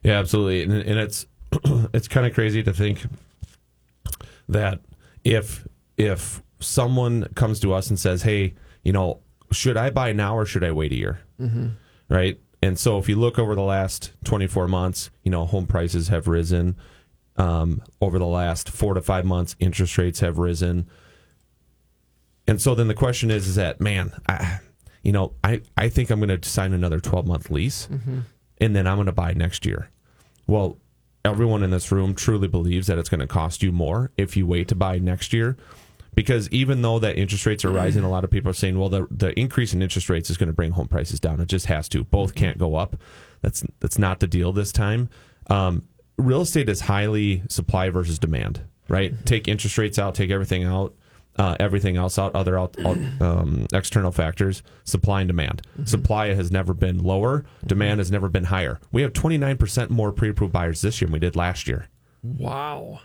[0.03, 1.27] yeah, absolutely, and, and it's
[1.93, 3.05] it's kind of crazy to think
[4.49, 4.81] that
[5.25, 9.21] if if someone comes to us and says, "Hey, you know,
[9.53, 11.21] should I buy now or should I wait a year?
[11.41, 11.69] Mm-hmm.
[12.09, 12.41] Right.
[12.63, 16.29] And so if you look over the last 24 months, you know, home prices have
[16.29, 16.77] risen.
[17.37, 20.91] Um, over the last four to five months, interest rates have risen.
[22.47, 24.59] And so then the question is, is that, man, I,
[25.03, 27.89] you know, I, I think I'm going to sign another 12 month lease
[28.61, 29.91] and then I'm going to buy next year.
[30.47, 30.79] Well,
[31.25, 34.47] everyone in this room truly believes that it's going to cost you more if you
[34.47, 35.57] wait to buy next year.
[36.15, 38.89] Because even though that interest rates are rising, a lot of people are saying, well,
[38.89, 41.41] the, the increase in interest rates is going to bring home prices down.
[41.41, 42.03] It just has to.
[42.03, 42.97] Both can't go up.
[43.43, 45.09] That's that's not the deal this time.
[45.49, 45.85] Um,
[46.19, 49.15] real estate is highly supply versus demand, right?
[49.25, 50.95] Take interest rates out, take everything out,
[51.37, 55.63] uh, everything else out, other out, out, um, external factors, supply and demand.
[55.85, 58.79] Supply has never been lower, demand has never been higher.
[58.93, 61.87] We have 29% more pre approved buyers this year than we did last year.
[62.23, 63.01] Wow.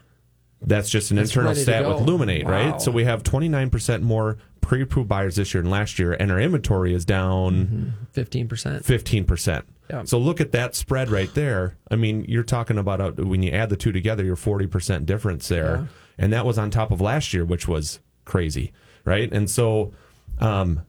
[0.62, 2.52] That's just an That's internal stat with Luminate, Wow.
[2.52, 2.82] right?
[2.82, 6.40] So we have 29% more pre approved buyers this year than last year, and our
[6.40, 8.48] inventory is down 15%.
[8.84, 9.64] 15%.
[9.90, 10.04] Yeah.
[10.06, 11.78] So look at that spread right there.
[11.92, 15.48] I mean, you're talking about a, when you add the two together, you're 40% difference
[15.48, 15.76] there.
[15.82, 15.86] Yeah.
[16.18, 18.74] And that was on top of last year, which was crazy,
[19.06, 19.32] right?
[19.32, 19.94] And so
[20.40, 20.82] um,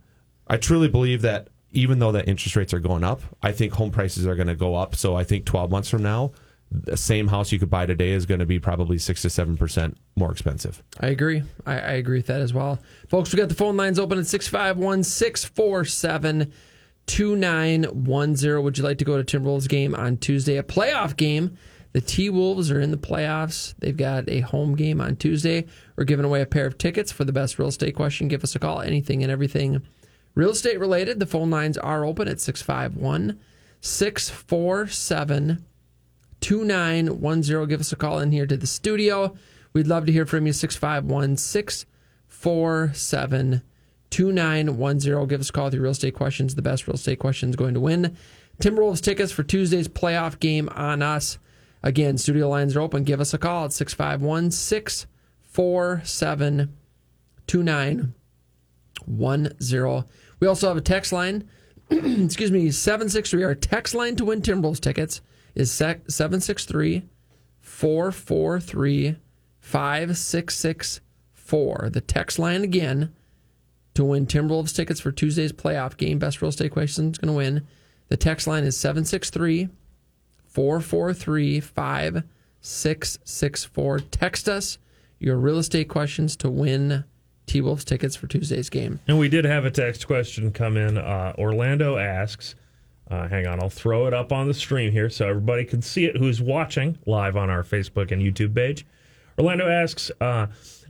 [0.46, 3.90] I truly believe that even though that interest rates are going up, I think home
[3.90, 4.96] prices are going to go up.
[4.96, 6.32] So I think 12 months from now,
[6.70, 9.94] the same house you could buy today is going to be probably 6 to 7%
[10.16, 10.82] more expensive.
[10.98, 11.42] I agree.
[11.64, 12.78] I, I agree with that as well.
[13.08, 16.52] Folks, we got the phone lines open at 651 647
[17.06, 18.62] 2910.
[18.62, 20.56] Would you like to go to Timberwolves game on Tuesday?
[20.56, 21.56] A playoff game.
[21.96, 23.74] The T Wolves are in the playoffs.
[23.78, 25.64] They've got a home game on Tuesday.
[25.96, 28.28] We're giving away a pair of tickets for the best real estate question.
[28.28, 28.82] Give us a call.
[28.82, 29.80] Anything and everything
[30.34, 31.20] real estate related.
[31.20, 33.40] The phone lines are open at 651
[33.80, 35.64] 647
[36.42, 37.66] 2910.
[37.66, 39.34] Give us a call in here to the studio.
[39.72, 40.52] We'd love to hear from you.
[40.52, 43.62] 651 647
[44.10, 45.28] 2910.
[45.28, 46.56] Give us a call with your real estate questions.
[46.56, 48.18] The best real estate questions going to win.
[48.60, 51.38] Timberwolves tickets for Tuesday's playoff game on us.
[51.86, 53.04] Again, studio lines are open.
[53.04, 56.74] Give us a call at 651 647
[57.46, 60.04] 2910.
[60.40, 61.48] We also have a text line
[61.90, 63.44] excuse me, 763.
[63.44, 65.20] Our text line to win Timberwolves tickets
[65.54, 67.04] is 763
[67.60, 69.16] 443
[69.60, 71.90] 5664.
[71.90, 73.14] The text line again
[73.94, 76.18] to win Timberwolves tickets for Tuesday's playoff game.
[76.18, 77.64] Best real estate question is going to win.
[78.08, 79.68] The text line is 763
[80.56, 84.00] 443 5664.
[84.00, 84.78] Text us
[85.18, 87.04] your real estate questions to win
[87.44, 88.98] T Wolves tickets for Tuesday's game.
[89.06, 90.96] And we did have a text question come in.
[90.96, 92.54] Uh, Orlando asks,
[93.10, 96.06] uh, hang on, I'll throw it up on the stream here so everybody can see
[96.06, 98.86] it who's watching live on our Facebook and YouTube page.
[99.38, 100.46] Orlando asks, uh,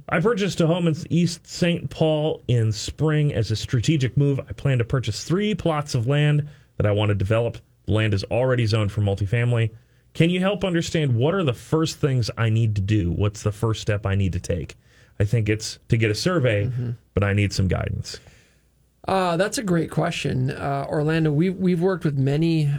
[0.08, 1.90] I purchased a home in East St.
[1.90, 4.38] Paul in spring as a strategic move.
[4.38, 7.58] I plan to purchase three plots of land that I want to develop.
[7.86, 9.70] The land is already zoned for multifamily.
[10.12, 13.12] Can you help understand what are the first things I need to do?
[13.12, 14.76] What's the first step I need to take?
[15.20, 16.70] I think it's to get a survey,
[17.14, 18.18] but I need some guidance.
[19.06, 21.30] Uh, that's a great question, uh, Orlando.
[21.30, 22.70] We we've worked with many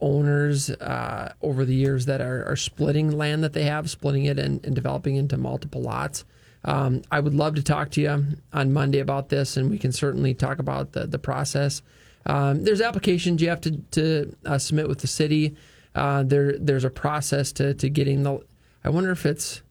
[0.00, 4.38] owners uh, over the years that are, are splitting land that they have, splitting it
[4.38, 6.24] and, and developing into multiple lots.
[6.64, 9.92] Um, I would love to talk to you on Monday about this, and we can
[9.92, 11.82] certainly talk about the the process.
[12.26, 15.56] Um, there's applications you have to to uh, submit with the city.
[15.94, 18.40] Uh, there there's a process to to getting the.
[18.84, 19.62] I wonder if it's.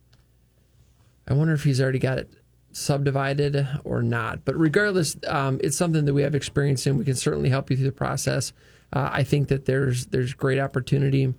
[1.28, 2.32] I wonder if he's already got it
[2.72, 4.46] subdivided or not.
[4.46, 6.98] But regardless, um, it's something that we have experience in.
[6.98, 8.54] We can certainly help you through the process.
[8.94, 11.34] Uh, I think that there's there's great opportunity.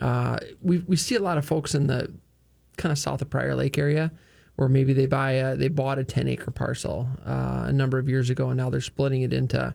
[0.00, 2.12] Uh, we we see a lot of folks in the
[2.76, 4.10] kind of south of Prior Lake area
[4.56, 8.08] where maybe they buy a, they bought a 10 acre parcel uh, a number of
[8.08, 9.74] years ago and now they're splitting it into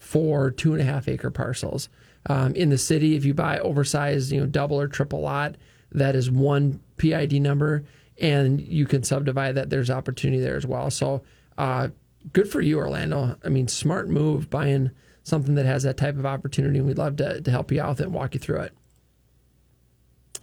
[0.00, 1.88] four two and a half acre parcels.
[2.26, 5.56] Um, in the city, if you buy oversized, you know, double or triple lot,
[5.92, 7.84] that is one PID number,
[8.20, 9.70] and you can subdivide that.
[9.70, 10.90] There's opportunity there as well.
[10.90, 11.22] So,
[11.56, 11.88] uh,
[12.32, 13.36] good for you, Orlando.
[13.44, 14.90] I mean, smart move buying
[15.22, 17.90] something that has that type of opportunity, and we'd love to, to help you out
[17.90, 18.72] with it and walk you through it.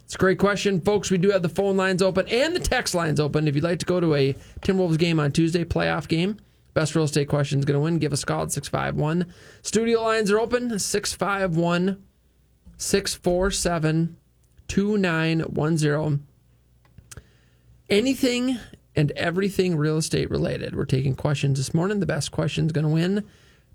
[0.04, 1.10] It's a great question, folks.
[1.10, 3.46] We do have the phone lines open and the text lines open.
[3.46, 6.38] If you'd like to go to a Timberwolves game on Tuesday, playoff game,
[6.78, 7.98] best real estate question is going to win.
[7.98, 9.26] Give us a call at 651.
[9.62, 12.00] Studio lines are open 651
[12.76, 14.16] 647
[14.68, 16.26] 2910.
[17.90, 18.58] Anything
[18.94, 20.76] and everything real estate related.
[20.76, 21.98] We're taking questions this morning.
[21.98, 23.24] The best question is going to win.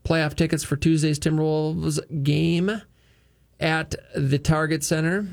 [0.05, 2.83] Playoff tickets for Tuesday's Timberwolves game
[3.59, 5.27] at the Target Center.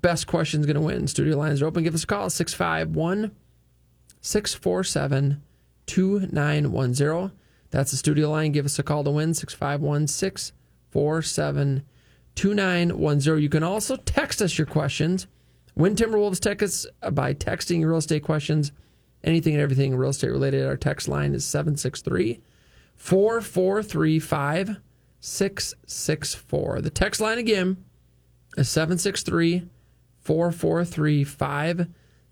[0.00, 1.08] Best question is going to win.
[1.08, 1.82] Studio lines are open.
[1.82, 3.34] Give us a call 651
[4.20, 5.42] 647
[5.90, 7.32] 2910.
[7.70, 8.52] That's the studio line.
[8.52, 11.82] Give us a call to win 651 647
[12.36, 13.42] 2910.
[13.42, 15.26] You can also text us your questions.
[15.74, 18.70] Win Timberwolves tickets by texting your real estate questions.
[19.24, 20.64] Anything and everything real estate related.
[20.64, 22.40] Our text line is 763
[22.94, 24.76] 4435
[25.20, 26.80] 664.
[26.82, 27.84] The text line again
[28.56, 29.68] is 763
[30.20, 31.24] 443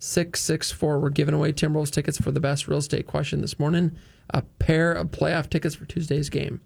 [0.00, 1.00] 5664.
[1.00, 3.96] We're giving away Timberwolves tickets for the best real estate question this morning.
[4.30, 6.60] A pair of playoff tickets for Tuesday's game.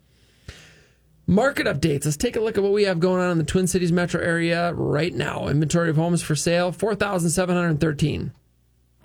[1.27, 2.05] Market updates.
[2.05, 4.21] Let's take a look at what we have going on in the Twin Cities metro
[4.21, 5.47] area right now.
[5.49, 8.33] Inventory of homes for sale 4,713.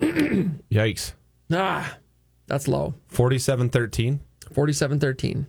[0.00, 1.12] Yikes.
[1.52, 1.96] Ah,
[2.46, 2.94] that's low.
[3.08, 4.20] 4713.
[4.52, 5.46] 4713.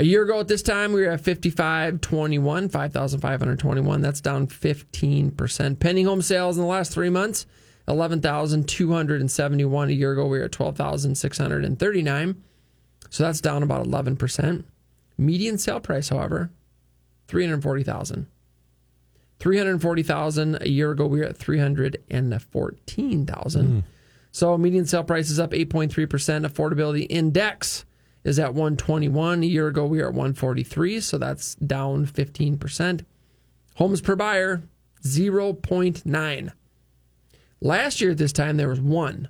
[0.00, 4.00] A year ago at this time, we were at 5521, 5,521.
[4.00, 5.78] That's down 15%.
[5.78, 7.44] Pending home sales in the last three months,
[7.86, 9.88] 11,271.
[9.90, 12.42] A year ago, we were at 12,639.
[13.10, 14.64] So that's down about 11%.
[15.18, 16.50] Median sale price, however,
[17.28, 18.26] 340,000.
[19.38, 23.66] 340,000 a year ago we were at 314,000.
[23.66, 23.80] Hmm.
[24.32, 26.46] So median sale price is up 8.3%.
[26.46, 27.84] Affordability index
[28.24, 29.42] is at 121.
[29.42, 33.04] A year ago we were at 143, so that's down 15%.
[33.76, 34.62] Homes per buyer
[35.02, 36.52] 0.9.
[37.62, 39.28] Last year at this time there was 1.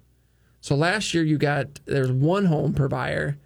[0.60, 3.38] So last year you got there's one home per buyer.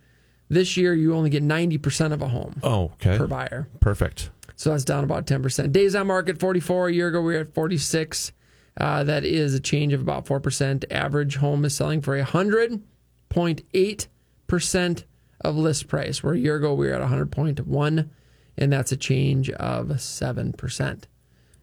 [0.49, 3.17] This year you only get 90% of a home Oh, okay.
[3.17, 3.69] per buyer.
[3.81, 4.31] Perfect.
[4.57, 5.73] So that's down about 10%.
[5.73, 6.89] Days on market 44.
[6.89, 8.33] A year ago, we were at 46.
[8.77, 10.85] Uh, that is a change of about 4%.
[10.93, 15.05] Average home is selling for 100.8%
[15.45, 18.09] of list price, where a year ago we were at 100.1,
[18.57, 21.05] and that's a change of 7%.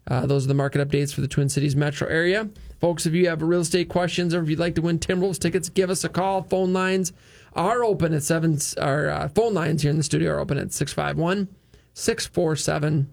[0.06, 2.48] Uh, those are the market updates for the Twin Cities metro area.
[2.80, 5.68] Folks, if you have real estate questions or if you'd like to win Timberwolves tickets,
[5.68, 6.42] give us a call.
[6.42, 7.12] Phone lines
[7.54, 10.72] are open at 7, our uh, phone lines here in the studio are open at
[10.72, 11.48] 651
[11.94, 13.12] 647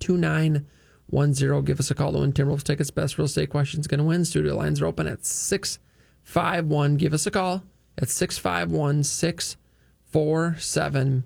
[0.00, 1.64] 2910.
[1.64, 2.90] Give us a call to win Timberwolves tickets.
[2.90, 4.24] Best real estate questions going to win.
[4.24, 6.96] Studio lines are open at 651.
[6.96, 7.62] Give us a call
[7.98, 11.24] at 651 647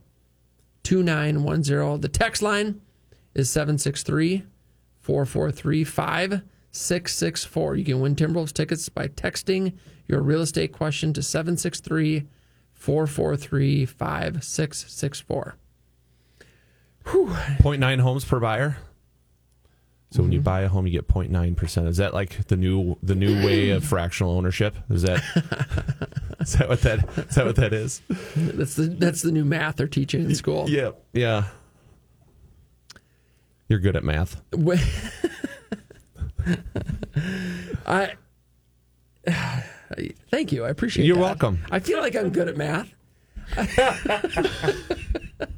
[0.82, 2.00] 2910.
[2.00, 2.80] The text line
[3.34, 4.42] is 763
[5.00, 7.76] 443 5664.
[7.76, 9.74] You can win Timberwolves tickets by texting
[10.08, 12.26] your real estate question to 763
[12.72, 15.56] 443 5664.
[17.04, 18.78] 0.9 homes per buyer.
[20.12, 20.44] So when you Mm-hmm.
[20.44, 21.88] buy a home, you get 0.9 percent.
[21.88, 24.76] Is that like the new the new way of fractional ownership?
[24.90, 25.20] Is that
[26.40, 28.02] is that what that is that what that is?
[28.36, 30.68] That's the that's the new math they're teaching in school.
[30.68, 31.44] Yeah, yeah.
[33.68, 34.42] You're good at math.
[37.86, 38.12] I
[40.30, 40.64] thank you.
[40.64, 41.04] I appreciate.
[41.04, 41.06] That.
[41.06, 41.22] You're that.
[41.22, 41.58] welcome.
[41.70, 42.92] I feel like I'm good at math.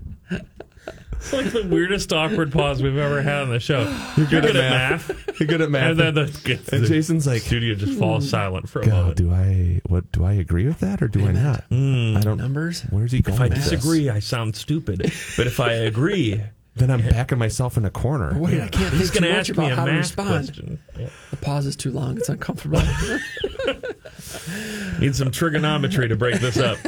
[1.24, 3.82] It's like the weirdest awkward pause we've ever had on the show.
[4.16, 5.10] You're good, at math.
[5.40, 5.90] You're good at math.
[5.92, 9.16] And then the, And the Jason's like, studio just falls silent for a God, moment.
[9.16, 11.64] do I what do I agree with that or do I not?
[11.70, 12.36] I don't.
[12.36, 12.82] Numbers.
[12.90, 13.34] Where's he going?
[13.36, 13.70] If I with this?
[13.70, 14.98] disagree, I sound stupid.
[15.36, 16.42] But if I agree,
[16.76, 18.38] then I'm backing myself in a corner.
[18.38, 19.92] Wait, I can't he's think going too to much ask me about a how to
[19.92, 20.28] math respond.
[20.46, 20.78] question.
[20.98, 21.08] Yeah.
[21.30, 22.18] The pause is too long.
[22.18, 22.80] It's uncomfortable.
[25.00, 26.78] Need some trigonometry to break this up.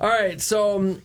[0.00, 0.40] All right.
[0.40, 1.02] So, um,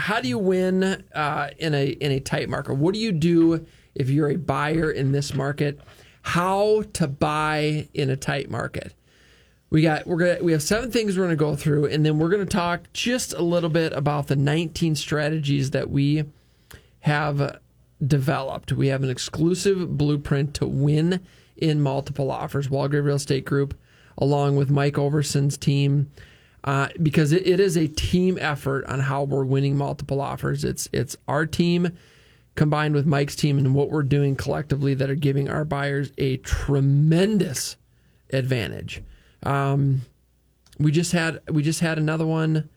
[0.00, 2.74] how do you win uh, in a in a tight market?
[2.74, 5.80] What do you do if you're a buyer in this market?
[6.22, 8.94] How to buy in a tight market?
[9.70, 12.28] We got we're gonna we have seven things we're gonna go through, and then we're
[12.28, 16.24] gonna talk just a little bit about the 19 strategies that we
[17.00, 17.58] have
[18.04, 18.72] developed.
[18.72, 21.20] We have an exclusive blueprint to win
[21.56, 22.68] in multiple offers.
[22.68, 23.78] Walgrave Real Estate Group,
[24.18, 26.10] along with Mike Overson's team,
[26.64, 30.64] uh, because it, it is a team effort on how we're winning multiple offers.
[30.64, 31.96] It's it's our team
[32.54, 36.36] combined with Mike's team and what we're doing collectively that are giving our buyers a
[36.38, 37.76] tremendous
[38.32, 39.02] advantage.
[39.42, 40.02] Um,
[40.78, 42.68] we just had we just had another one.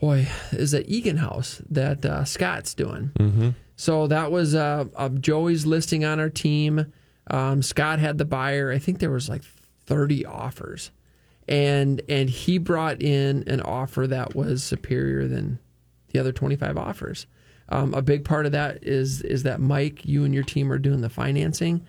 [0.00, 3.12] Boy, is that Eagan House that uh, Scott's doing.
[3.18, 3.50] Mm-hmm.
[3.76, 4.84] So that was uh,
[5.20, 6.92] Joey's listing on our team.
[7.30, 8.70] Um, Scott had the buyer.
[8.70, 9.42] I think there was like
[9.86, 10.90] thirty offers,
[11.48, 15.58] and and he brought in an offer that was superior than
[16.08, 17.26] the other twenty five offers.
[17.68, 20.78] Um, a big part of that is is that Mike, you and your team are
[20.78, 21.84] doing the financing,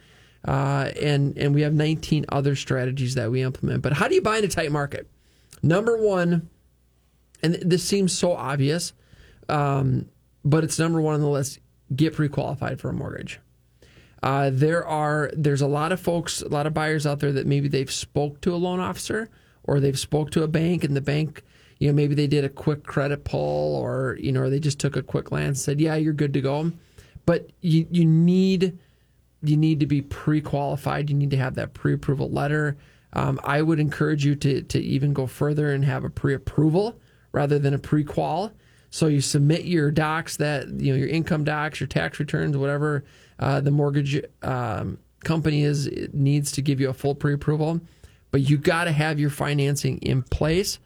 [0.45, 3.81] uh, and and we have 19 other strategies that we implement.
[3.83, 5.07] But how do you buy in a tight market?
[5.61, 6.49] Number one,
[7.43, 8.93] and this seems so obvious,
[9.49, 10.09] um,
[10.43, 11.59] but it's number one on the list:
[11.95, 13.39] get pre-qualified for a mortgage.
[14.23, 17.45] Uh, there are there's a lot of folks, a lot of buyers out there that
[17.45, 19.29] maybe they've spoke to a loan officer
[19.67, 21.43] or they've spoke to a bank, and the bank,
[21.79, 24.79] you know maybe they did a quick credit pull or you know or they just
[24.79, 26.71] took a quick glance said yeah you're good to go.
[27.25, 28.77] But you you need
[29.43, 31.09] you need to be pre-qualified.
[31.09, 32.77] You need to have that pre-approval letter.
[33.13, 36.99] Um, i would encourage you to to even go further and have a pre-approval
[37.31, 38.51] rather than a pre-qual.
[38.89, 43.03] So you submit your docs that you know your income docs your tax returns whatever
[43.39, 47.81] uh, the mortgage um, company is needs to give you a full pre-approval
[48.31, 50.79] but you got to have your financing in place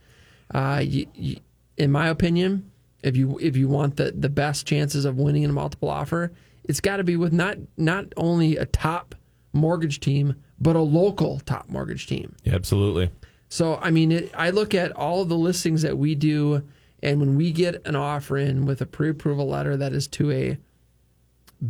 [0.54, 1.38] uh, you, you,
[1.78, 2.70] in my opinion,
[3.04, 6.32] if you if you want the, the best chances of winning in a multiple offer,
[6.64, 9.16] it's got to be with not not only a top
[9.54, 12.36] mortgage team, but a local top mortgage team.
[12.44, 13.10] Yeah, absolutely.
[13.50, 16.64] So I mean, it, I look at all of the listings that we do,
[17.02, 20.58] and when we get an offer in with a pre-approval letter that is to a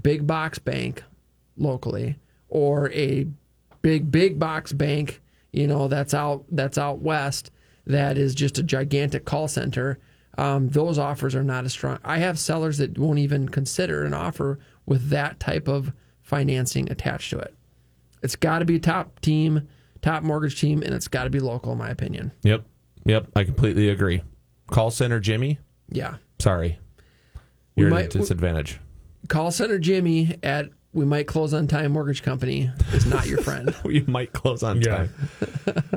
[0.02, 1.04] big box bank
[1.58, 2.18] locally
[2.50, 3.28] or a
[3.82, 7.52] big big box bank, you know, that's out that's out west
[7.86, 10.00] that is just a gigantic call center,
[10.38, 11.98] um, those offers are not as strong.
[12.04, 17.32] I have sellers that won't even consider an offer with that type of financing attached
[17.32, 17.54] to it.
[18.24, 19.68] It's got to be a top team,
[20.02, 22.32] top mortgage team, and it's got to be local, in my opinion.
[22.44, 22.64] Yep.
[23.06, 23.28] Yep.
[23.36, 24.22] I completely agree.
[24.68, 25.60] Call center Jimmy.
[25.90, 26.18] Yeah.
[26.40, 26.80] Sorry.
[27.76, 28.80] You're might- at a disadvantage.
[29.28, 33.74] Call center Jimmy at we might close on time mortgage company is not your friend.
[33.86, 35.08] we might close on Yeah.
[35.08, 35.14] time.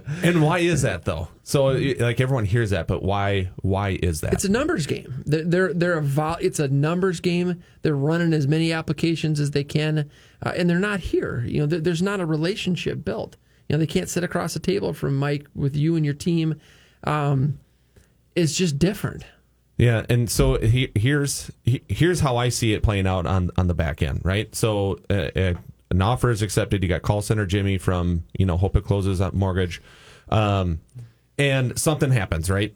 [0.22, 1.28] and why is that though?
[1.42, 4.32] So like everyone hears that, but why why is that?
[4.34, 5.22] It's a numbers game.
[5.26, 7.62] They're they're, they're a vol- it's a numbers game.
[7.82, 10.10] They're running as many applications as they can,
[10.42, 11.42] uh, and they're not here.
[11.46, 13.36] You know, there, there's not a relationship built.
[13.68, 16.60] You know, they can't sit across the table from Mike with you and your team.
[17.02, 17.58] Um,
[18.36, 19.24] it's just different.
[19.76, 23.66] Yeah, and so he, here's he, here's how I see it playing out on on
[23.66, 24.54] the back end, right?
[24.54, 25.54] So uh, uh,
[25.90, 26.82] an offer is accepted.
[26.82, 29.82] You got call center Jimmy from you know Hope it closes on mortgage,
[30.28, 30.80] um,
[31.38, 32.74] and something happens, right?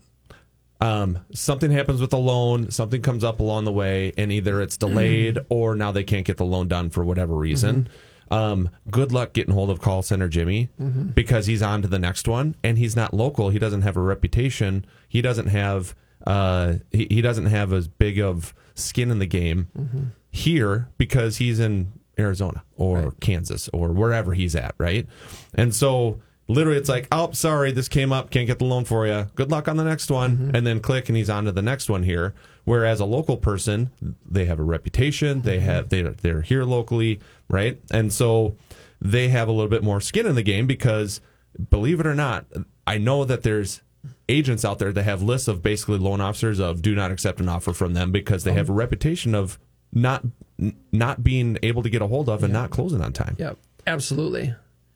[0.80, 2.70] Um, something happens with the loan.
[2.70, 6.36] Something comes up along the way, and either it's delayed or now they can't get
[6.36, 7.88] the loan done for whatever reason.
[8.30, 10.68] Um, good luck getting hold of call center Jimmy
[11.14, 13.50] because he's on to the next one, and he's not local.
[13.50, 14.84] He doesn't have a reputation.
[15.08, 15.94] He doesn't have
[16.28, 20.04] uh, he, he doesn't have as big of skin in the game mm-hmm.
[20.30, 25.06] here because he's in Arizona or Kansas or wherever he's at, right?
[25.54, 29.06] And so literally it's like, oh, sorry, this came up, can't get the loan for
[29.06, 29.26] you.
[29.36, 30.36] Good luck on the next one.
[30.36, 30.56] Mm-hmm.
[30.56, 32.34] And then click and he's on to the next one here.
[32.64, 33.90] Whereas a local person,
[34.30, 35.66] they have a reputation, they mm-hmm.
[35.66, 37.80] have they they're here locally, right?
[37.90, 38.54] And so
[39.00, 41.22] they have a little bit more skin in the game because
[41.70, 42.44] believe it or not,
[42.86, 43.80] I know that there's
[44.28, 47.48] agents out there that have lists of basically loan officers of do not accept an
[47.48, 49.58] offer from them because they have a reputation of
[49.92, 50.24] not
[50.60, 53.36] n- not being able to get a hold of and not closing on time.
[53.38, 54.54] Yep, absolutely.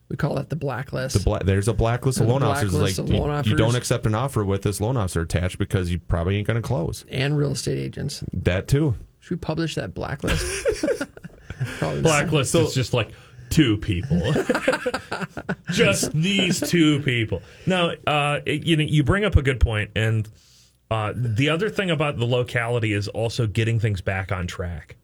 [0.09, 1.15] We call that the blacklist.
[1.17, 2.73] The bla- there's a blacklist of A loan officers.
[2.75, 3.51] Like of loan you, officers.
[3.51, 6.61] you don't accept an offer with this loan officer attached because you probably ain't going
[6.61, 7.03] to close.
[7.09, 8.23] and real estate agents.
[8.31, 8.95] That too.
[9.21, 10.45] Should we publish that blacklist?
[11.79, 12.03] Probably not.
[12.03, 13.11] Blacklist is just like
[13.53, 14.33] two people,
[15.71, 17.41] just these two people.
[17.65, 20.27] Now, uh, it- you know, you bring up a good point, and
[20.91, 24.95] uh, the other thing about the locality is also getting things back on track.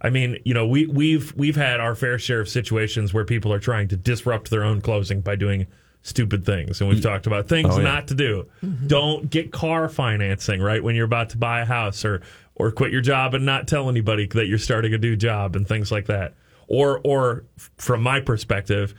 [0.00, 3.52] I mean, you know, we we've we've had our fair share of situations where people
[3.52, 5.66] are trying to disrupt their own closing by doing
[6.02, 7.84] stupid things, and we've talked about things Oh, yeah.
[7.84, 8.46] not to do.
[8.86, 12.20] Don't get car financing right when you're about to buy a house, or
[12.54, 15.66] or quit your job and not tell anybody that you're starting a new job, and
[15.66, 16.34] things like that.
[16.68, 17.44] Or or
[17.76, 18.94] from my perspective,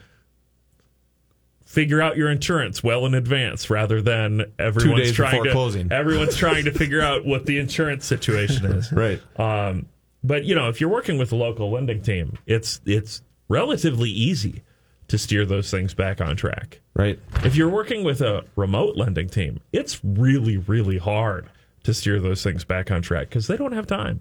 [1.68, 5.92] figure out your insurance well in advance rather than everyone's days trying before to closing.
[5.92, 8.90] everyone's trying to figure out what the insurance situation is.
[8.98, 9.20] Right.
[9.38, 9.86] Um,
[10.24, 14.62] but you know, if you're working with a local lending team, it's it's relatively easy
[15.08, 16.80] to steer those things back on track.
[16.94, 17.18] Right.
[17.44, 21.50] If you're working with a remote lending team, it's really really hard
[21.84, 24.20] to steer those things back on track because they don't have time.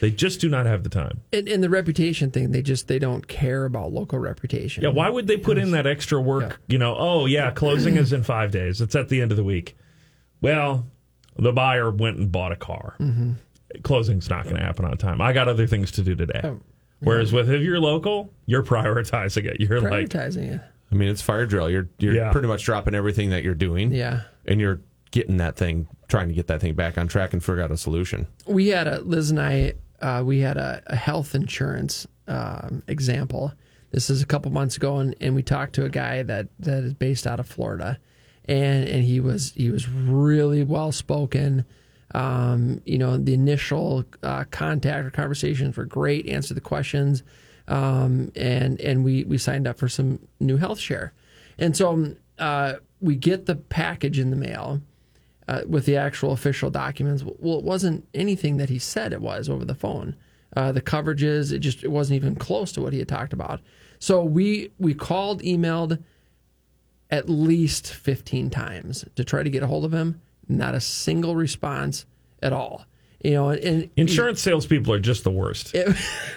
[0.00, 1.20] They just do not have the time.
[1.32, 4.82] and, and the reputation thing, they just they don't care about local reputation.
[4.82, 6.60] Yeah, why would they put in that extra work?
[6.68, 8.80] You know, oh yeah, closing is in five days.
[8.80, 9.76] It's at the end of the week.
[10.42, 10.86] Well,
[11.36, 12.94] the buyer went and bought a car.
[13.00, 13.32] Mm-hmm.
[13.82, 15.20] Closing's not going to happen on time.
[15.20, 16.40] I got other things to do today.
[16.44, 16.60] Oh,
[17.00, 19.60] Whereas with if you're local, you're prioritizing it.
[19.60, 20.60] You're like, prioritizing it?
[20.92, 21.70] I mean, it's fire drill.
[21.70, 22.32] You're you're Yeah.
[22.32, 23.92] pretty much dropping everything that you're doing.
[23.92, 24.22] Yeah.
[24.46, 27.62] And you're getting that thing, trying to get that thing back on track and figure
[27.62, 28.26] out a solution.
[28.46, 33.52] we had a Liz and I uh, we had a, a health insurance um, example.
[33.90, 36.84] This is a couple months ago, and, and we talked to a guy that, that
[36.84, 37.98] is based out of Florida,
[38.46, 41.64] and and he was he was really well spoken.
[42.14, 46.26] Um, you know, the initial uh, contact or conversations were great.
[46.28, 47.22] Answered the questions,
[47.68, 51.12] um, and and we we signed up for some new health share,
[51.58, 54.80] and so uh, we get the package in the mail
[55.50, 57.24] uh, with the actual official documents.
[57.24, 60.14] Well, it wasn't anything that he said it was over the phone.
[60.56, 63.60] Uh, the coverages, it just it wasn't even close to what he had talked about.
[63.98, 66.02] So we we called, emailed
[67.10, 70.20] at least 15 times to try to get a hold of him.
[70.48, 72.06] Not a single response
[72.42, 72.84] at all.
[73.22, 75.74] You know, and Insurance salespeople are just the worst.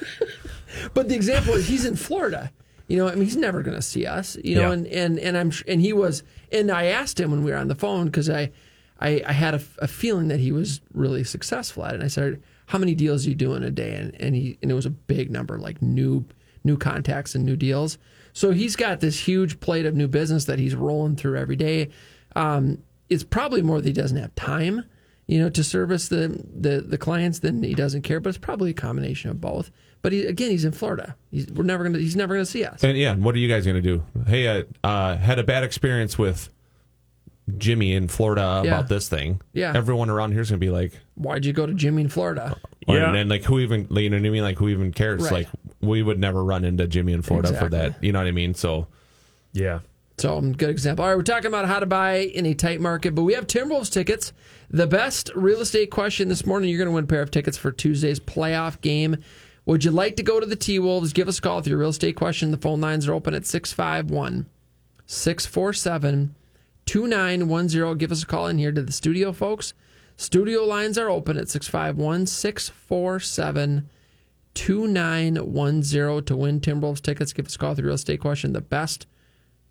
[0.93, 2.51] but the example is he's in Florida.
[2.87, 4.37] You know, I mean, he's never going to see us.
[4.43, 4.73] You know, Yeah.
[4.73, 7.67] and and and I'm and he was, and I asked him when we were on
[7.69, 8.51] the phone because I,
[9.03, 11.95] I, I had a, a feeling that he was really successful at it.
[11.95, 14.71] And I said, "How many deals are you doing a day?" And and he and
[14.71, 16.25] it was a big number, like new
[16.63, 17.97] new contacts and new deals.
[18.31, 21.89] So he's got this huge plate of new business that he's rolling through every day.
[22.35, 24.85] Um, it's probably more that he doesn't have time,
[25.27, 28.21] you know, to service the, the the clients than he doesn't care.
[28.21, 29.69] But it's probably a combination of both.
[30.01, 31.15] But he, again, he's in Florida.
[31.31, 31.99] He's, we're never gonna.
[31.99, 32.83] He's never gonna see us.
[32.83, 34.03] And yeah, what are you guys to do?
[34.27, 36.52] Hey, I uh, had a bad experience with
[37.57, 38.71] Jimmy in Florida Yeah.
[38.77, 39.41] about this thing.
[39.53, 39.73] Yeah.
[39.75, 42.57] Everyone around here is going to be like, Why'd you go to Jimmy in Florida?
[42.87, 43.05] Yeah.
[43.05, 44.43] and then like who even, you know what I mean?
[44.43, 45.23] Like who even cares?
[45.23, 45.31] Right.
[45.31, 45.47] Like
[45.81, 48.03] we would never run into Jimmy in Florida for that.
[48.03, 48.53] You know what I mean?
[48.53, 48.87] So
[49.53, 49.79] Yeah.
[50.19, 51.03] So, um, good example.
[51.03, 53.47] All right, we're talking about how to buy in a tight market, but we have
[53.47, 54.31] Timberwolves tickets.
[54.69, 57.57] The best real estate question this morning you're going to win a pair of tickets
[57.57, 59.17] for Tuesday's playoff game.
[59.65, 61.13] Would you like to go to the T Wolves?
[61.13, 62.51] Give us a call with your real estate question.
[62.51, 64.45] The phone lines are open at 651
[65.07, 66.35] 647
[66.85, 67.97] 2910.
[67.97, 69.73] Give us a call in here to the studio, folks.
[70.15, 73.89] Studio lines are open at 651 647
[74.53, 77.33] 2910 to win Timberwolves tickets.
[77.33, 78.53] Give us a call with your real estate question.
[78.53, 79.07] The best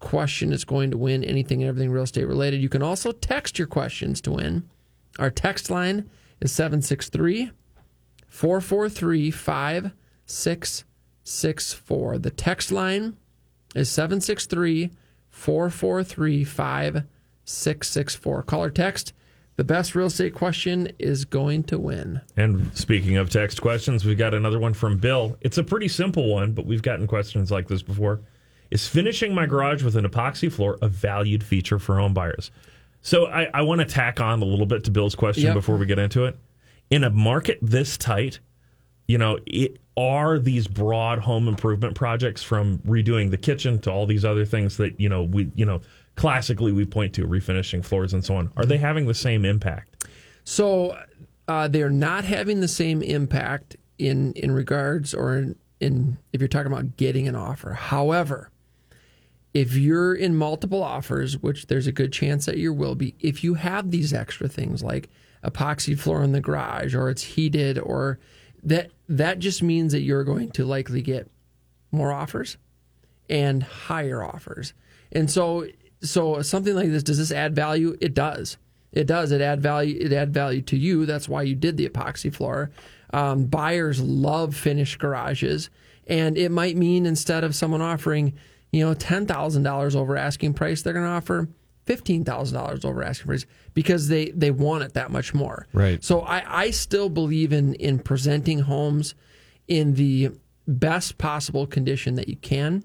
[0.00, 2.60] question is going to win anything and everything real estate related.
[2.60, 4.68] You can also text your questions to win.
[5.18, 6.10] Our text line
[6.40, 7.52] is 763
[8.26, 12.18] 443 5664.
[12.18, 13.16] The text line
[13.74, 14.90] is 763
[15.32, 18.42] 443 5664.
[18.44, 19.12] Call or text.
[19.56, 22.20] The best real estate question is going to win.
[22.36, 25.36] And speaking of text questions, we've got another one from Bill.
[25.42, 28.20] It's a pretty simple one, but we've gotten questions like this before.
[28.70, 32.50] Is finishing my garage with an epoxy floor a valued feature for home buyers?
[33.02, 35.54] So I, I want to tack on a little bit to Bill's question Yep.
[35.54, 36.38] before we get into it.
[36.88, 38.38] In a market this tight,
[39.12, 44.06] you know, it, are these broad home improvement projects from redoing the kitchen to all
[44.06, 45.82] these other things that you know we you know
[46.16, 48.50] classically we point to refinishing floors and so on?
[48.56, 50.06] Are they having the same impact?
[50.44, 50.98] So
[51.46, 56.48] uh, they're not having the same impact in in regards or in, in if you're
[56.48, 57.74] talking about getting an offer.
[57.74, 58.50] However,
[59.52, 63.44] if you're in multiple offers, which there's a good chance that you will be, if
[63.44, 65.10] you have these extra things like
[65.44, 68.18] epoxy floor in the garage or it's heated or
[68.62, 71.30] that that just means that you're going to likely get
[71.90, 72.56] more offers
[73.28, 74.74] and higher offers.
[75.10, 75.66] And so
[76.00, 77.96] so something like this does this add value?
[78.00, 78.56] It does.
[78.92, 79.32] It does.
[79.32, 79.98] It add value.
[80.00, 81.06] It add value to you.
[81.06, 82.70] That's why you did the epoxy floor.
[83.12, 85.70] Um, buyers love finished garages,
[86.06, 88.34] and it might mean instead of someone offering,
[88.70, 91.48] you know, ten thousand dollars over asking price, they're going to offer
[91.84, 95.66] fifteen thousand dollars over asking price because they they want it that much more.
[95.72, 96.02] Right.
[96.02, 99.14] So I I still believe in in presenting homes
[99.68, 100.30] in the
[100.66, 102.84] best possible condition that you can.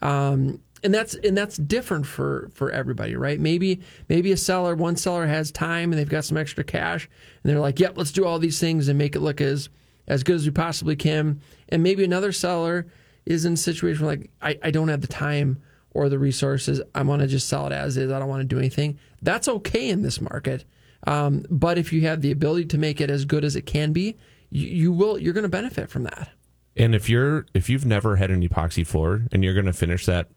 [0.00, 3.38] Um, and that's and that's different for for everybody, right?
[3.38, 7.08] Maybe maybe a seller, one seller has time and they've got some extra cash,
[7.42, 9.68] and they're like, "Yep, let's do all these things and make it look as
[10.08, 12.86] as good as we possibly can." And maybe another seller
[13.24, 15.62] is in a situation where like, I, I don't have the time
[15.94, 16.80] or the resources.
[16.94, 18.10] I want to just sell it as is.
[18.10, 18.98] I don't want to do anything.
[19.22, 20.64] That's okay in this market.
[21.06, 23.92] Um, but if you have the ability to make it as good as it can
[23.92, 24.16] be,
[24.50, 25.18] you, you will.
[25.18, 26.30] You're going to benefit from that.
[26.76, 30.06] And if you're if you've never had an epoxy floor and you're going to finish
[30.06, 30.28] that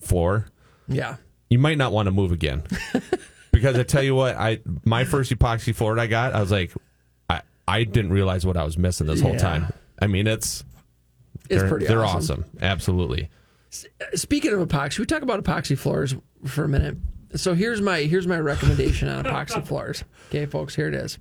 [0.00, 0.46] floor,
[0.88, 1.16] Yeah.
[1.50, 2.62] you might not want to move again.
[3.52, 6.72] because I tell you what, I my first epoxy floor I got, I was like,
[7.28, 9.38] I I didn't realize what I was missing this whole Yeah.
[9.38, 9.72] time.
[10.00, 10.64] I mean, it's
[11.50, 12.44] It's they're, pretty they're awesome.
[12.44, 12.58] awesome.
[12.62, 13.28] Absolutely.
[14.14, 16.14] Speaking of epoxy, we talk about epoxy floors
[16.44, 16.96] for a minute.
[17.34, 20.04] So here's my here's my recommendation on epoxy floors.
[20.28, 21.18] Okay, folks, here it is.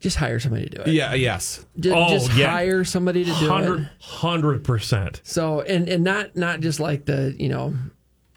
[0.00, 0.88] Just hire somebody to do it.
[0.88, 1.14] Yeah.
[1.14, 1.66] Yes.
[1.80, 2.50] Ju- Oh, just yeah.
[2.52, 3.88] hire somebody to do it.
[4.00, 5.20] Hundred percent.
[5.24, 7.74] So and and not not just like the you know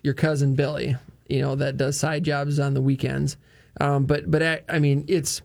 [0.02, 0.96] your cousin Billy,
[1.30, 3.38] you know that does side jobs on the weekends,
[3.80, 5.44] um, but but I, I mean it's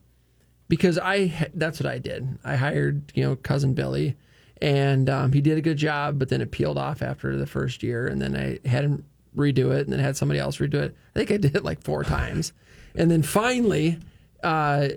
[0.68, 2.39] because I that's what I did.
[2.43, 4.16] I hired you know cousin Billy,
[4.63, 7.83] and um, he did a good job, but then it peeled off after the first
[7.83, 9.05] year, and then I had him
[9.37, 10.97] redo it, and then had somebody else redo it.
[11.15, 12.53] I think I did it like four times,
[12.95, 13.99] and then finally
[14.43, 14.89] uh,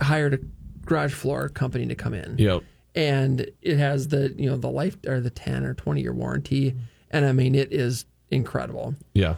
[0.00, 0.38] hired a
[0.86, 2.62] garage floor company to come in Yep.
[2.94, 6.76] and it has the you know the life or the 10 or 20 year warranty
[7.10, 9.34] and i mean it is incredible Yeah.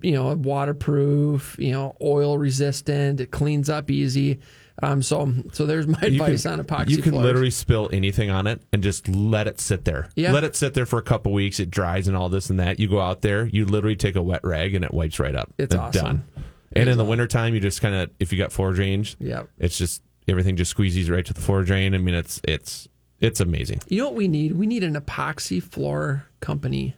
[0.00, 3.20] you know, waterproof, you know, oil resistant.
[3.20, 4.40] It cleans up easy.
[4.82, 7.24] Um, so, so there's my You advice can- on epoxy You can floors.
[7.24, 10.08] literally spill anything on it and just let it sit there.
[10.16, 10.32] Yeah.
[10.32, 11.60] Let it sit there for a couple weeks.
[11.60, 12.80] It dries and all this and that.
[12.80, 15.52] You go out there, you literally take a wet rag and it wipes right up.
[15.58, 16.04] It's And awesome.
[16.04, 16.24] Done.
[16.72, 19.48] And in the wintertime, you just kind of, if you got floor drains, Yep.
[19.58, 21.94] it's just everything just squeezes right to the floor drain.
[21.94, 22.86] I mean, it's it's
[23.18, 23.80] it's amazing.
[23.88, 24.52] You know what we need?
[24.52, 26.94] We need an epoxy floor company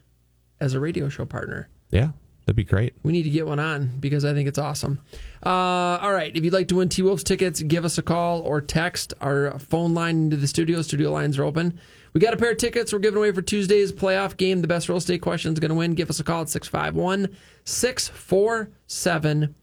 [0.60, 1.68] as a radio show partner.
[1.90, 2.10] Yeah,
[2.44, 2.94] that'd be great.
[3.02, 5.00] We need to get one on because I think it's awesome.
[5.44, 6.34] Uh, all right.
[6.36, 9.14] If you'd like to win T Wolves tickets, give us a call or text.
[9.20, 10.82] Our phone line into the studio.
[10.82, 11.78] Studio lines are open.
[12.12, 14.60] We got a pair of tickets we're giving away for Tuesday's playoff game.
[14.60, 15.94] The best real estate question is going to win.
[15.94, 17.34] Give us a call at 651
[17.64, 19.54] 647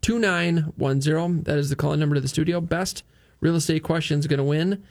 [0.00, 1.42] 2910.
[1.42, 2.60] That is the call number to the studio.
[2.60, 3.02] Best
[3.40, 4.82] real estate question is going to win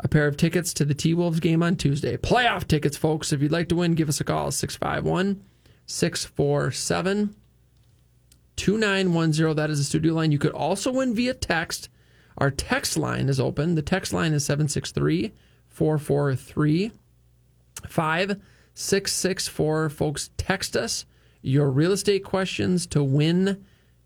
[0.00, 2.16] a pair of tickets to the T Wolves game on Tuesday.
[2.16, 3.32] Playoff tickets, folks.
[3.32, 5.42] If you'd like to win, give us a call 651
[5.86, 7.34] 647
[8.56, 9.56] 2910.
[9.56, 10.32] That is the studio line.
[10.32, 11.88] You could also win via text.
[12.38, 13.74] Our text line is open.
[13.74, 15.32] The text line is 763
[15.68, 16.92] 443
[17.88, 19.90] 5664.
[19.90, 21.06] Folks, text us
[21.40, 23.64] your real estate questions to win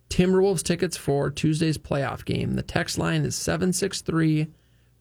[0.08, 2.54] Timberwolves tickets for Tuesday's playoff game.
[2.54, 4.48] The text line is 763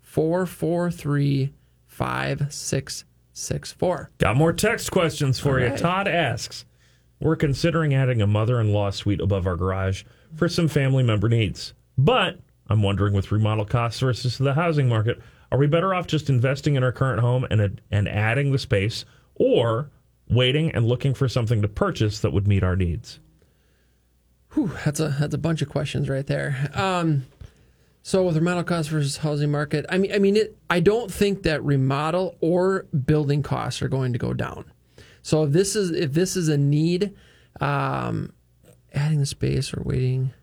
[0.01, 1.53] 443
[1.88, 3.14] 5664.
[4.17, 5.67] Got more text questions for you.
[5.67, 5.77] right.
[5.77, 6.65] Todd asks
[7.19, 10.03] We're considering adding a mother in law suite above our garage
[10.36, 11.73] for some family member needs.
[11.97, 15.19] But I'm wondering with remodel costs versus the housing market,
[15.51, 19.05] are we better off just investing in our current home and, and adding the space
[19.36, 19.91] or
[20.29, 23.19] waiting and looking for something to purchase that would meet our needs?
[24.53, 26.71] Whew, that's a that's a bunch of questions right there.
[26.73, 27.25] Um,
[28.07, 30.55] so with remodel costs versus housing market, I mean, I mean, it.
[30.69, 34.65] I don't think that remodel or building costs are going to go down.
[35.23, 37.15] So if this is if this is a need,
[37.59, 38.31] um,
[38.93, 40.33] adding the space or waiting.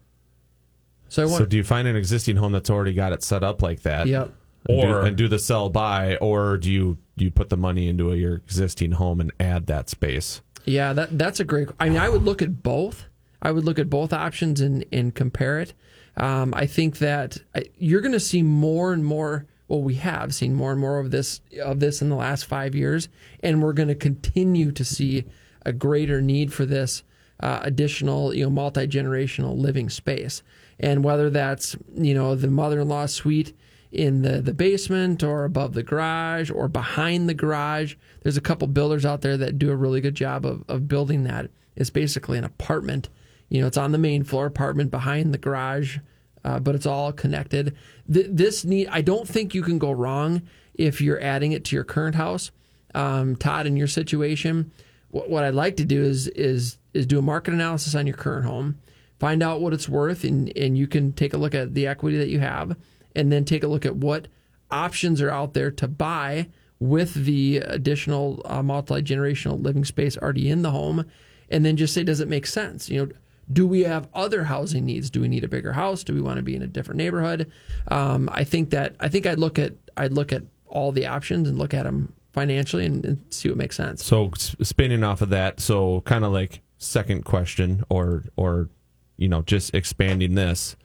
[1.09, 1.39] So I want.
[1.39, 4.09] So, do you find an existing home that's already got it set up like that?
[4.09, 4.33] Yep.
[4.69, 7.87] And do- Or- and do the sell buy, or do you you put the money
[7.87, 10.41] into a, your existing home and add that space?
[10.65, 11.69] Yeah, that that's a great.
[11.79, 13.05] I mean, I would look at both.
[13.41, 15.75] I would look at both options and and compare it.
[16.17, 19.47] Um, I think that I, you're going to see more and more.
[19.69, 22.75] Well, we have seen more and more of this of this in the last five
[22.75, 23.09] years,
[23.41, 25.25] and we're going to continue to see
[25.65, 27.03] a greater need for this
[27.41, 30.43] uh, additional, you know, multi generational living space.
[30.79, 33.55] And whether that's you know the mother in law suite
[33.93, 37.95] in the, the basement or above the garage or behind the garage.
[38.23, 41.25] There's a couple builders out there that do a really good job of, of building
[41.25, 41.51] that.
[41.77, 43.11] It's basically an apartment.
[43.53, 45.99] You know, it's on the main floor, apartment behind the garage,
[46.43, 47.77] uh, but it's all connected.
[48.11, 50.41] Th- this need, I don't think you can go wrong
[50.73, 52.51] if you're adding it to your current house.
[52.95, 54.73] Um, Todd, in your situation,
[55.11, 58.17] what, what I'd like to do is is is do a market analysis on your
[58.17, 58.79] current home,
[59.19, 62.17] find out what it's worth, and and you can take a look at the equity
[62.17, 62.75] that you have,
[63.15, 64.29] and then take a look at what
[64.71, 66.49] options are out there to buy
[66.81, 71.05] with the additional uh, multi generational living space already in the home,
[71.51, 72.89] and then just say, does it make sense?
[72.89, 73.13] You know,
[73.51, 75.11] do we have other housing needs?
[75.11, 76.05] Do we need a bigger house?
[76.05, 77.51] Do we want to be in a different neighborhood?
[77.89, 81.49] Um, I think that I think I'd look at I'd look at all the options
[81.49, 84.05] and look at them financially and, and see what makes sense.
[84.05, 88.69] So spinning off of that, so kind of like second question, or or
[89.17, 90.77] you know just expanding this.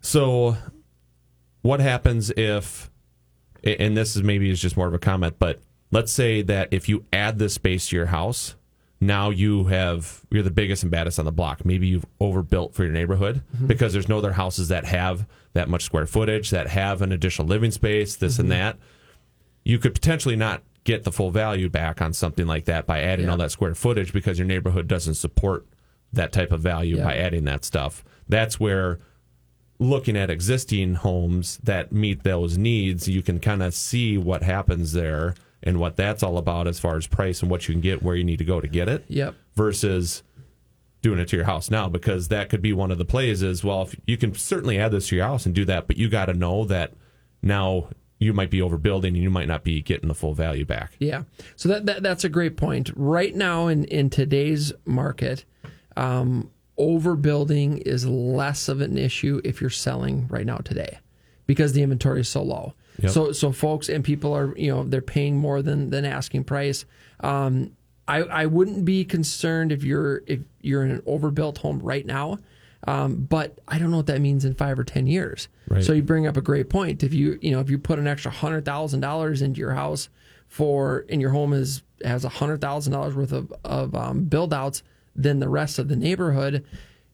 [0.00, 0.56] So,
[1.60, 2.90] what happens if,
[3.62, 5.60] and this is maybe is just more of a comment, but
[5.90, 8.56] let's say that if you add this space to your house,
[9.00, 11.64] now you have you're the biggest and baddest on the block.
[11.64, 13.66] Maybe you've overbuilt for your neighborhood mm-hmm.
[13.66, 17.48] because there's no other houses that have that much square footage that have an additional
[17.48, 18.58] living space, this and mm-hmm.
[18.58, 18.76] that
[19.64, 23.26] you could potentially not get the full value back on something like that by adding
[23.26, 23.32] Yeah.
[23.32, 25.66] all that square footage because your neighborhood doesn't support
[26.12, 27.04] that type of value Yeah.
[27.04, 28.02] by adding that stuff.
[28.28, 28.98] That's where
[29.78, 34.92] looking at existing homes that meet those needs, you can kind of see what happens
[34.92, 38.02] there and what that's all about as far as price and what you can get
[38.02, 39.34] where you need to go to get it Yep.
[39.54, 40.22] versus
[41.02, 43.64] doing it to your house now because that could be one of the plays is
[43.64, 46.08] well if you can certainly add this to your house and do that but you
[46.08, 46.92] got to know that
[47.42, 47.88] now
[48.18, 51.22] you might be overbuilding and you might not be getting the full value back Yeah.
[51.56, 52.90] So that, that that's a great point.
[52.94, 55.46] Right now in in today's market,
[55.96, 60.98] um, overbuilding is less of an issue if you're selling right now today
[61.46, 62.74] because the inventory is so low.
[63.00, 63.10] Yep.
[63.10, 66.84] So so folks and people are you know they're paying more than than asking price.
[67.20, 67.76] Um,
[68.06, 72.38] I I wouldn't be concerned if you're if you're in an overbuilt home right now.
[72.86, 75.48] Um, but I don't know what that means in five or ten years.
[75.68, 75.84] Right.
[75.84, 77.02] So you bring up a great point.
[77.02, 80.08] If you you know if you put an extra hundred thousand dollars into your house
[80.48, 84.54] for and your home is has a hundred thousand dollars worth of of um, build
[84.54, 84.82] outs,
[85.14, 86.64] than the rest of the neighborhood,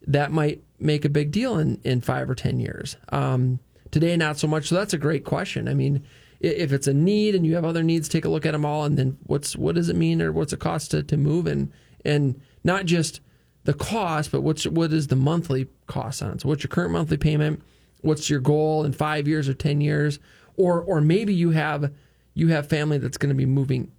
[0.06, 2.96] that might make a big deal in, in five or 10 years.
[3.08, 3.58] Um,
[3.90, 4.68] today, not so much.
[4.68, 5.68] So that's a great question.
[5.68, 6.04] I mean,
[6.40, 8.84] if it's a need and you have other needs, take a look at them all.
[8.84, 11.46] And then what's, what does it mean or what's the cost to, to move?
[11.46, 11.72] And,
[12.04, 13.20] and not just
[13.64, 16.40] the cost, but what's, what is the monthly cost on it?
[16.42, 17.62] So what's your current monthly payment?
[18.02, 20.18] What's your goal in five years or 10 years?
[20.56, 21.92] Or, or maybe you have,
[22.34, 23.90] you have family that's going to be moving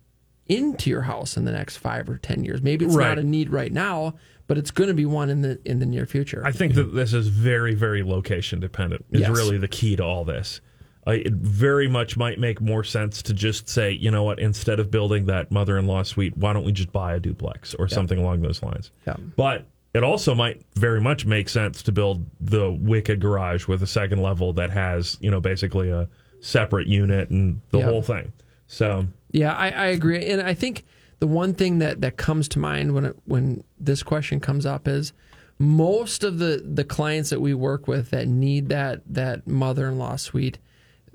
[0.49, 2.61] into your house in the next five or 10 years.
[2.61, 3.09] Maybe it's Right.
[3.09, 4.15] not a need right now,
[4.47, 6.41] but it's going to be one in the, in the near future.
[6.45, 9.05] I think that this is very, very location dependent.
[9.11, 9.29] Is Yes.
[9.29, 10.61] really the key to all this.
[11.05, 14.79] Uh, it very much might make more sense to just say, you know what, instead
[14.79, 18.41] of building that mother-in-law suite, why don't we just buy a duplex or something along
[18.41, 18.91] those lines?
[19.37, 23.87] But it also might very much make sense to build the wicked garage with a
[23.87, 26.09] second level that has, you know, basically a
[26.41, 28.31] separate unit and the whole thing.
[28.67, 30.85] So Yeah, I, I agree, and I think
[31.19, 34.87] the one thing that, that comes to mind when it, when this question comes up
[34.87, 35.13] is
[35.59, 39.97] most of the, the clients that we work with that need that that mother in
[39.97, 40.59] law suite,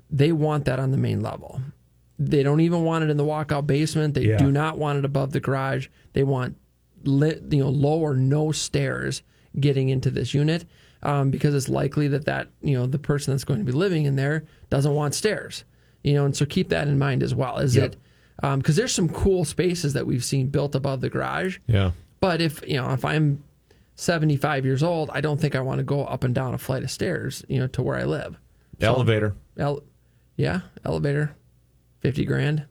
[0.09, 1.61] they want that on the main level.
[2.19, 4.13] They don't even want it in the walkout basement.
[4.13, 4.37] They Yeah.
[4.37, 5.87] do not want it above the garage.
[6.13, 6.57] They want
[7.03, 9.23] lit, you know low or no stairs
[9.59, 10.65] getting into this unit
[11.03, 14.05] um, because it's likely that that you know the person that's going to be living
[14.05, 15.63] in there doesn't want stairs.
[16.03, 17.57] You know, and so keep that in mind as well.
[17.59, 17.93] Is Yep.
[17.93, 17.97] it
[18.43, 21.59] um, because there's some cool spaces that we've seen built above the garage.
[21.67, 21.91] Yeah.
[22.19, 23.43] But if you know, if I'm
[23.95, 26.83] 75 years old, I don't think I want to go up and down a flight
[26.83, 28.37] of stairs, you know, to where I live.
[28.81, 29.35] Elevator.
[29.57, 29.83] El-
[30.35, 31.35] yeah, elevator,
[32.01, 32.65] 50 grand.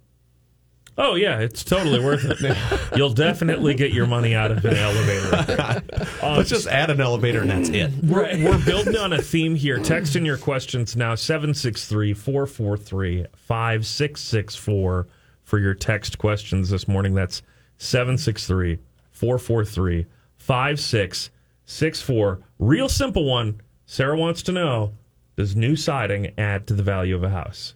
[0.98, 2.56] Oh yeah, it's totally worth it.
[2.96, 5.30] You'll definitely get your money out of an elevator.
[5.30, 7.90] Let's um, just add an elevator and that's it.
[8.02, 9.78] We're, we're building on a theme here.
[9.78, 15.06] Text in your questions now 763 443 5664
[15.44, 17.14] for your text questions this morning.
[17.14, 17.40] That's
[17.78, 18.78] 763
[19.12, 22.40] 443 5664.
[22.58, 23.60] Real simple one.
[23.86, 24.92] Sarah wants to know
[25.36, 27.74] Does new siding add to the value of a house?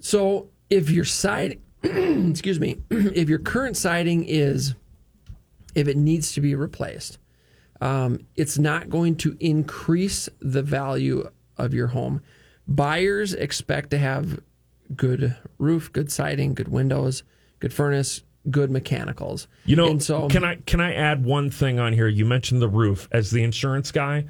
[0.00, 1.62] So if your siding,
[2.30, 4.74] excuse me, if your current siding is,
[5.74, 7.18] if it needs to be replaced,
[7.80, 12.22] um, it's not going to increase the value of your home.
[12.68, 14.40] Buyers expect to have
[14.94, 17.22] good roof, good siding, good windows,
[17.58, 19.48] good furnace, good mechanicals.
[19.64, 22.08] You know, and so can I can I add one thing on here?
[22.08, 24.26] You mentioned the roof as the insurance guy.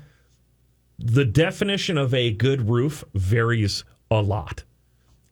[0.98, 4.64] The definition of a good roof varies a lot.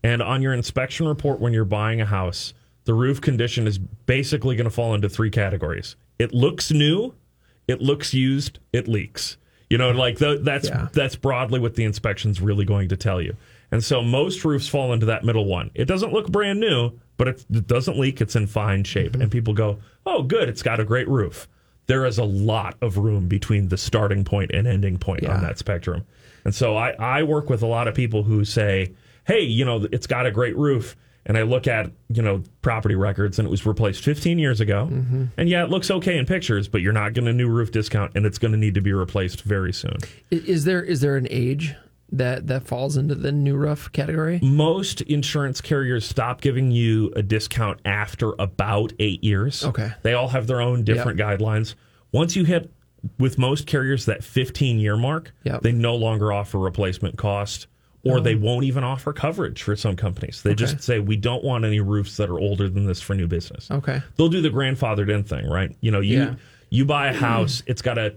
[0.08, 2.54] And on your inspection report when you're buying a house,
[2.84, 5.96] the roof condition is basically going to fall into three categories.
[6.18, 7.12] It looks new,
[7.66, 9.36] it looks used, it leaks.
[9.68, 10.88] You know, like the, that's Yeah.
[10.94, 13.36] that's broadly what the inspection's really going to tell you.
[13.70, 15.70] And so most roofs fall into that middle one.
[15.74, 18.22] It doesn't look brand new, but it, it doesn't leak.
[18.22, 19.12] It's in fine shape.
[19.12, 19.20] Mm-hmm.
[19.22, 21.46] And people go, "Oh, good, it's got a great roof."
[21.84, 25.58] There is a lot of room between the starting point and ending point on that
[25.58, 26.06] spectrum.
[26.46, 28.92] And so I, I work with a lot of people who say,
[29.28, 32.94] "Hey, you know, it's got a great roof." And I look at, you know, property
[32.94, 34.88] records and it was replaced 15 years ago.
[34.90, 35.24] Mm-hmm.
[35.36, 38.12] And yeah, it looks okay in pictures, but you're not getting a new roof discount
[38.14, 39.98] and it's going to need to be replaced very soon.
[40.30, 41.74] is there is there an age
[42.10, 44.40] that that falls into the new roof category?
[44.42, 49.62] Most insurance carriers stop giving you a discount after about eight years.
[49.66, 49.92] Okay.
[50.02, 51.74] They all have their own different guidelines.
[52.10, 52.72] Once you hit,
[53.18, 55.60] with most carriers, that 15 year mark, Yep.
[55.60, 57.66] they no longer offer replacement cost
[58.04, 60.42] or they um, won't even offer coverage for some companies.
[60.42, 63.26] They just say, we don't want any roofs that are older than this for new
[63.26, 63.70] business.
[63.70, 64.00] Okay.
[64.16, 65.76] They'll do the grandfathered in thing, right?
[65.80, 66.34] You know, you Yeah.
[66.70, 67.70] you buy a house, mm-hmm.
[67.70, 68.14] it's got a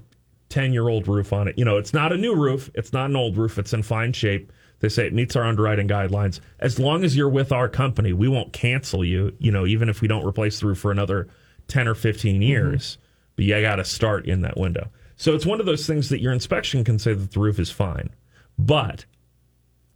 [0.49, 1.57] 10 year old roof on it.
[1.57, 4.13] You know, it's not a new roof, it's not an old roof, it's in fine
[4.13, 4.51] shape.
[4.79, 6.39] They say it meets our underwriting guidelines.
[6.59, 10.01] As long as you're with our company, we won't cancel you, you know, even if
[10.01, 11.27] we don't replace the roof for another
[11.67, 12.41] 10 or 15 mm-hmm.
[12.41, 12.97] years.
[13.36, 14.89] But you got to start in that window.
[15.15, 17.69] So it's one of those things that your inspection can say that the roof is
[17.69, 18.09] fine.
[18.57, 19.05] But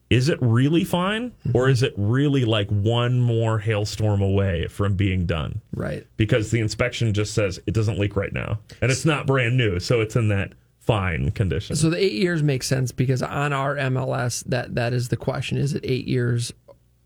[0.09, 1.71] is it really fine or mm-hmm.
[1.71, 5.61] is it really like one more hailstorm away from being done?
[5.73, 6.05] Right.
[6.17, 9.79] because the inspection just says it doesn't leak right now and it's not brand new
[9.79, 13.75] so it's in that fine condition So the eight years makes sense because on our
[13.75, 16.53] MLS, that that is the question: is it eight years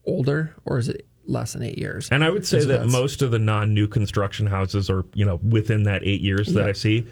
[0.06, 2.10] older or is it less than eight years?
[2.12, 5.40] and i would say So that most of the non-new construction houses are you know
[5.48, 6.68] within that eight years that Yeah.
[6.68, 7.06] i see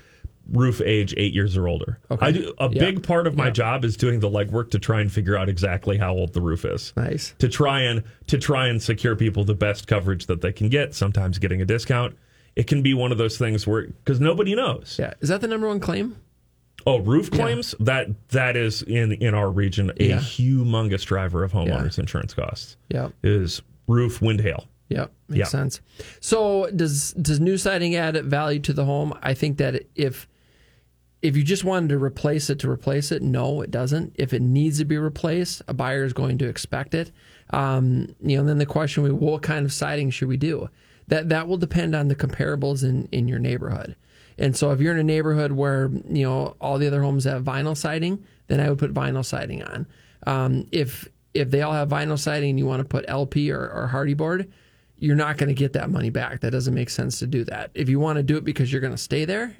[0.52, 2.26] roof age eight years or older Okay.
[2.26, 2.80] i do a Yeah.
[2.80, 3.52] big part of my Yeah.
[3.52, 6.64] job is doing the legwork to try and figure out exactly how old the roof
[6.66, 7.34] is Nice.
[7.40, 10.94] to try and to try and secure people the best coverage that they can get
[10.94, 12.16] sometimes getting a discount
[12.56, 15.14] it can be one of those things where because nobody knows Yeah.
[15.22, 16.16] Is that the number one claim?
[16.86, 20.18] Oh, roof claims that that is in in our region a Yeah.
[20.20, 23.10] humongous driver of homeowners insurance costs Yeah.
[23.24, 24.66] is roof wind hail.
[24.90, 25.82] Yep, makes sense.
[26.22, 29.14] So does does new siding add value to the home?
[29.22, 30.30] I think that if
[31.22, 34.16] if you just wanted to replace it to replace it, no, it doesn't.
[34.16, 37.12] If it needs to be replaced, a buyer is going to expect it.
[37.50, 40.70] Um, you know, then the question be, what kind of siding should we do?
[41.08, 43.96] That that will depend on the comparables in in your neighborhood.
[44.38, 47.44] And so if you're in a neighborhood where you know all the other homes have
[47.44, 49.88] vinyl siding, then I would put vinyl siding on.
[50.28, 53.62] Um, if if they all have vinyl siding and you want to put LP or,
[53.62, 54.52] or Hardie board,
[54.98, 56.42] you're not going to get that money back.
[56.42, 57.72] That doesn't make sense to do that.
[57.74, 59.56] If you want to do it because you're going to stay there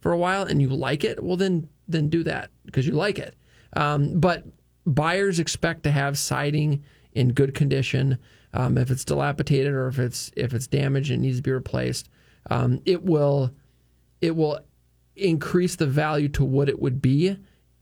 [0.00, 3.18] for a while and you like it, well then then do that because you like
[3.18, 3.34] it.
[3.74, 4.44] Um, but
[4.86, 6.82] buyers expect to have siding
[7.12, 8.18] in good condition.
[8.52, 12.08] Um, if it's dilapidated or if it's if it's damaged and needs to be replaced,
[12.50, 13.52] um, it will
[14.20, 14.60] it will
[15.16, 17.36] increase the value to what it would be,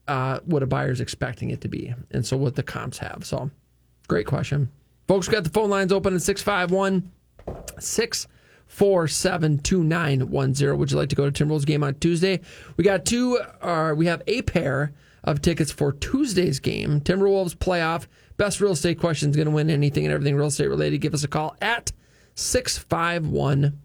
[0.09, 3.25] uh, what a buyer's expecting it to be, and so what the comps have.
[3.25, 3.51] So,
[4.09, 4.71] great question,
[5.07, 5.29] folks.
[5.29, 7.11] Got the phone lines open at 651
[7.79, 8.38] 647
[8.69, 10.79] 2910.
[10.79, 12.41] Would you like to go to Timberwolves game on Tuesday?
[12.77, 14.93] We got two, uh, we have a pair
[15.25, 17.01] of tickets for Tuesday's game.
[17.01, 18.07] Timberwolves playoff.
[18.37, 21.01] Best real estate question is going to win anything and everything real estate related.
[21.01, 21.91] Give us a call at
[22.35, 23.81] 651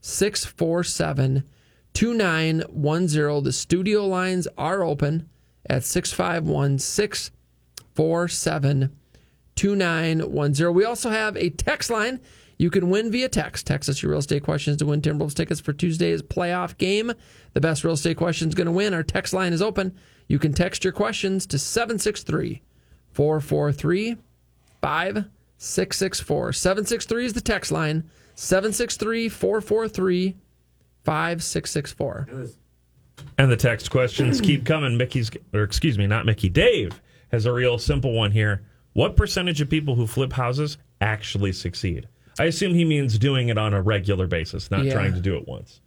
[0.00, 1.44] 647
[1.92, 3.44] 2910.
[3.44, 5.28] The studio lines are open
[5.68, 8.96] at 651 647
[9.54, 10.74] 2910.
[10.74, 12.20] We also have a text line.
[12.62, 13.66] You can win via text.
[13.66, 17.10] Text us your real estate questions to win Timberwolves tickets for Tuesday's playoff game.
[17.54, 18.94] The best real estate question is going to win.
[18.94, 19.96] Our text line is open.
[20.28, 22.62] You can text your questions to 763
[23.14, 24.16] 443
[24.80, 26.52] 5664.
[26.52, 28.08] 763 is the text line.
[28.36, 30.36] 763 443
[31.02, 32.28] 5664.
[33.38, 34.96] And the text questions keep coming.
[34.96, 36.48] Mickey's, or excuse me, not Mickey.
[36.48, 37.02] Dave
[37.32, 38.62] has a real simple one here.
[38.92, 42.06] What percentage of people who flip houses actually succeed?
[42.38, 44.94] I assume he means doing it on a regular basis, not Yeah.
[44.94, 45.80] trying to do it once.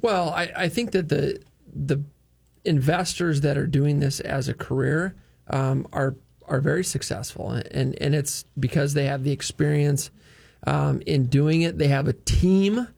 [0.00, 1.40] Well, I, I think that the
[1.74, 2.02] the
[2.64, 5.14] investors that are doing this as a career
[5.48, 10.10] um, are are very successful, and and it's because they have the experience
[10.66, 11.78] um, in doing it.
[11.78, 12.88] They have a team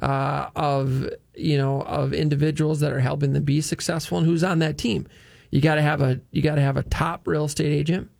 [0.00, 4.58] uh, of you know of individuals that are helping them be successful, and who's on
[4.60, 5.06] that team.
[5.50, 8.10] You got to have a you got to have a top real estate agent.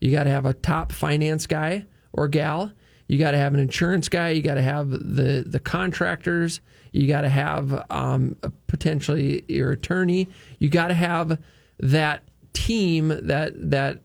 [0.00, 2.72] You got to have a top finance guy or gal.
[3.08, 4.30] You got to have an insurance guy.
[4.30, 6.60] You got to have the the contractors.
[6.92, 8.36] You got to have um,
[8.66, 10.28] potentially your attorney.
[10.58, 11.38] You got to have
[11.80, 14.02] that team that that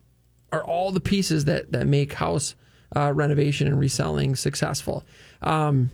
[0.52, 2.56] are all the pieces that that make house
[2.96, 5.04] uh, renovation and reselling successful.
[5.42, 5.92] Um,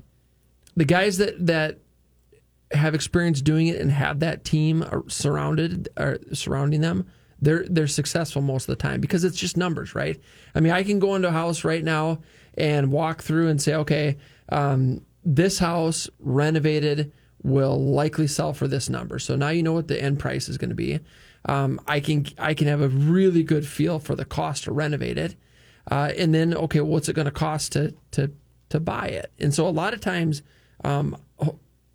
[0.76, 1.80] the guys that that
[2.72, 7.08] have experience doing it and have that team surrounded or surrounding them,
[7.42, 10.20] they're they're successful most of the time because it's just numbers, right?
[10.54, 12.20] I mean, I can go into a house right now
[12.56, 14.18] and walk through and say, okay,
[14.50, 17.12] um, this house renovated
[17.44, 19.20] will likely sell for this number.
[19.20, 21.00] So now you know what the end price is going to be.
[21.46, 25.18] Um, I can I can have a really good feel for the cost to renovate
[25.18, 25.36] it,
[25.90, 28.32] uh, and then okay, what's it going to cost to to
[28.70, 29.32] to buy it?
[29.40, 30.42] And so a lot of times,
[30.84, 31.16] um,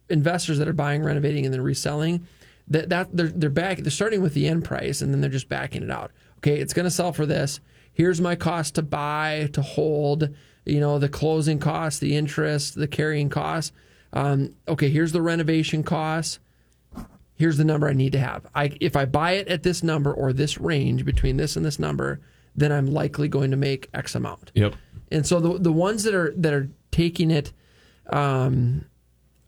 [0.09, 2.26] investors that are buying, renovating, and then reselling,
[2.68, 3.78] that that they're they're back.
[3.78, 6.11] They're starting with the end price, and then they're just backing it out.
[6.38, 7.61] Okay, it's going to sell for this.
[7.95, 10.28] Here's my cost to buy, to hold.
[10.66, 13.72] You know, the closing costs, the interest, the carrying costs.
[14.12, 16.38] Um, okay, here's the renovation costs.
[17.36, 18.47] Here's the number I need to have.
[18.55, 21.78] I if I buy it at this number or this range between this and this
[21.78, 22.20] number,
[22.55, 24.53] then I'm likely going to make X amount.
[24.55, 24.74] Yep.
[25.11, 27.53] And so the the ones that are that are taking it
[28.11, 28.84] um,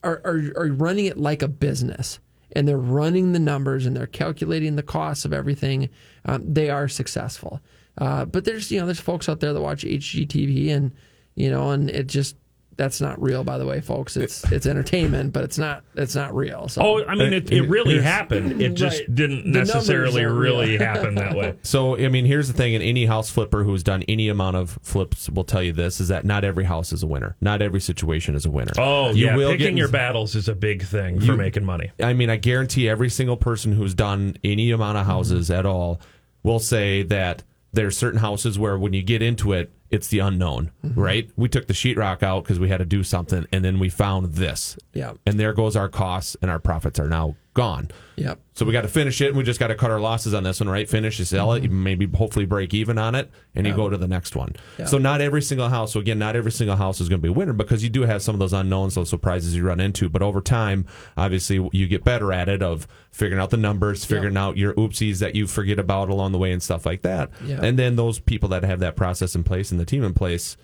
[0.02, 2.18] are, are are running it like a business,
[2.52, 5.88] and they're running the numbers and they're calculating the costs of everything.
[6.24, 7.60] Um, they are successful.
[7.98, 10.92] Uh, but there's you know there's folks out there that watch HGTV and
[11.34, 12.36] you know and it just
[12.78, 16.34] that's not real by the way folks it's it's entertainment but it's not it's not
[16.36, 18.60] real so Oh, I mean, it, it really happened.
[18.60, 19.14] It just Right.
[19.14, 21.54] didn't The numbers necessarily really happen that way.
[21.62, 24.78] So, I mean, here's the thing, and any house flipper who's done any amount of
[24.82, 27.34] flips will tell you this is that not every house is a winner.
[27.40, 28.72] Not every situation is a winner.
[28.76, 29.36] Oh, You yeah.
[29.36, 31.92] will Picking get- your battles is a big thing for making money.
[32.02, 35.98] I mean, I guarantee every single person who's done any amount of houses at all
[36.42, 37.42] will say that
[37.76, 41.00] there's certain houses where when you get into it, it's the unknown, mm-hmm.
[41.00, 41.30] right?
[41.36, 44.34] We took the sheetrock out because we had to do something, and then we found
[44.34, 44.76] this.
[44.92, 47.90] yeah And there goes our costs, and our profits are now gone.
[48.16, 50.32] yep So we got to finish it, and we just got to cut our losses
[50.34, 50.88] on this one, right?
[50.88, 53.96] Finish, you sell it, you maybe hopefully break even on it, and you go to
[53.96, 54.54] the next one.
[54.86, 55.92] So not every single house.
[55.94, 58.02] So again, not every single house is going to be a winner because you do
[58.02, 60.08] have some of those unknowns, those surprises you run into.
[60.08, 60.86] But over time,
[61.16, 65.18] obviously, you get better at it of figuring out the numbers, figuring out your oopsies
[65.18, 67.30] that you forget about along the way, and stuff like that.
[67.46, 70.56] And then those people that have that process in place and the team in place.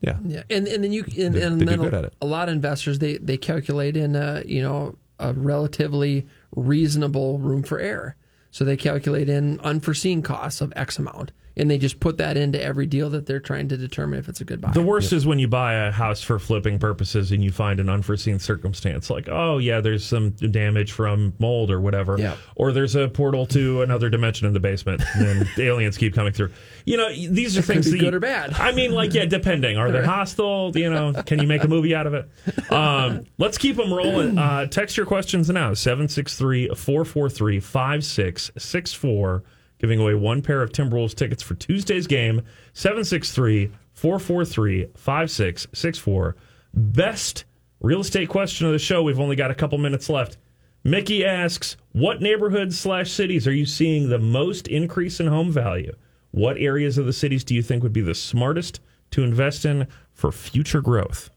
[0.00, 0.16] Yeah.
[0.24, 3.00] Yeah, and and then you and, They- and they then a, a lot of investors
[3.00, 6.24] they they calculate in a you know a relatively
[6.54, 8.16] reasonable room for error.
[8.50, 12.62] So they calculate in unforeseen costs of X amount, and they just put that into
[12.62, 14.70] every deal that they're trying to determine if it's a good buy.
[14.70, 17.88] The worst is when you buy a house for flipping purposes and you find an
[17.88, 22.18] unforeseen circumstance, like, oh, yeah, there's some damage from mold or whatever.
[22.18, 22.36] Yeah.
[22.56, 26.32] Or there's a portal to another dimension in the basement and the aliens keep coming
[26.32, 26.50] through.
[26.84, 28.54] You know, these are things be that good you- or bad.
[28.54, 29.76] I mean, like, yeah, depending.
[29.76, 30.72] Are they hostile?
[30.74, 32.28] You know, can you make a movie out of it?
[32.68, 34.36] Um, let's keep them rolling.
[34.36, 39.42] Uh, text your questions now 763 443 5664
[39.78, 42.42] giving away one pair of Timberwolves tickets for Tuesday's game.
[42.72, 46.36] 763 443 5664.
[46.74, 47.44] Best
[47.80, 49.02] real estate question of the show.
[49.02, 50.36] We've only got a couple minutes left.
[50.84, 55.94] Mickey asks, What neighborhoods slash cities are you seeing the most increase in home value?
[56.30, 58.80] What areas of the cities do you think would be the smartest
[59.12, 61.30] to invest in for future growth?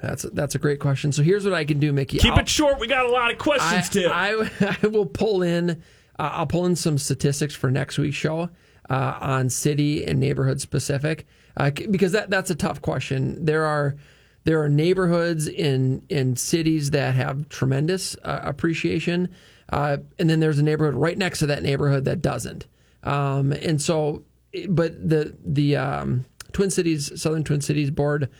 [0.00, 1.12] That's that's a great question.
[1.12, 2.18] So here's what I can do, Mickey.
[2.18, 2.80] Keep I'll- it short.
[2.80, 4.06] We got a lot of I, questions to.
[4.06, 4.50] I,
[4.82, 5.82] I will pull in.
[6.22, 8.48] Uh, I'll pull in some statistics for next week's show
[8.88, 13.44] uh, on city and neighborhood specific uh, because that that's a tough question.
[13.44, 13.96] There are
[14.44, 19.30] there are neighborhoods in in cities that have tremendous uh, appreciation,
[19.70, 22.68] uh, and then there's a neighborhood right next to that neighborhood that doesn't.
[23.02, 24.22] Um, and so,
[24.68, 28.30] but the the um, Twin Cities Southern Twin Cities board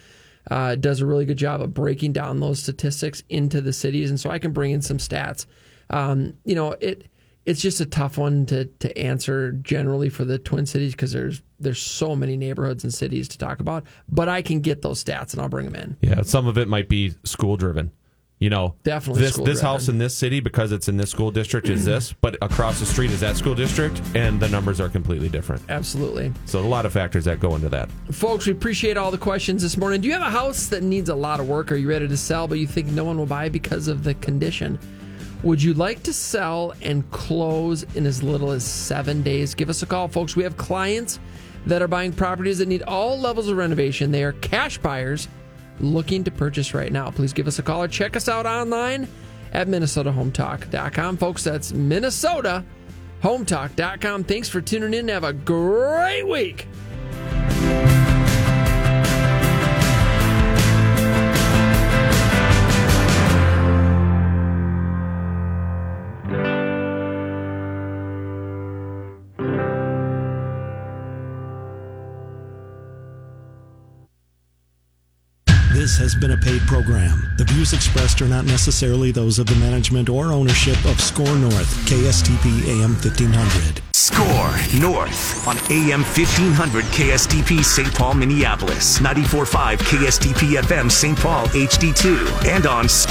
[0.53, 4.21] uh, does a really good job of breaking down those statistics into the cities, and
[4.21, 5.47] so I can bring in some stats.
[5.91, 7.09] Um, you know, it
[7.45, 11.43] it's just a tough one to to answer generally for the Twin Cities because there's
[11.59, 13.85] there's so many neighborhoods and cities to talk about.
[14.09, 15.97] But I can get those stats and I'll bring them in.
[16.01, 17.93] Yeah, some of it might be school driven.
[18.39, 21.69] You know, Definitely this this house in this city because it's in this school district
[21.69, 25.29] is this, but across the street is that school district, and the numbers are completely
[25.29, 25.63] different.
[25.69, 26.33] Absolutely.
[26.47, 27.89] So a lot of factors that go into that.
[28.11, 30.01] Folks, we appreciate all the questions this morning.
[30.01, 31.71] Do you have a house that needs a lot of work?
[31.71, 34.15] Are you ready to sell, but you think no one will buy because of the
[34.15, 34.77] condition?
[35.43, 39.55] Would you like to sell and close in as little as seven days?
[39.55, 40.35] Give us a call, folks.
[40.37, 41.19] We have clients
[41.67, 44.13] that are buying properties that need all levels of renovation.
[44.13, 45.29] They are cash buyers
[45.81, 47.11] looking to purchase right now.
[47.11, 49.09] Please give us a call or check us out online
[49.53, 51.17] at minnesotahometalk.com.
[51.17, 54.25] Folks, that's minnesotahometalk.com.
[54.25, 55.09] Thanks for tuning in.
[55.09, 56.69] Have a great week.
[75.93, 77.31] This has been a paid program.
[77.37, 81.69] The views expressed are not necessarily those of the management or ownership of SKOR North,
[81.87, 83.83] KSTP AM 1500.
[83.93, 87.95] SKOR North on AM 1500 KSTP St.
[87.95, 91.19] Paul, Minneapolis, 94.5 KSTP FM St.
[91.19, 92.89] Paul HD2, and on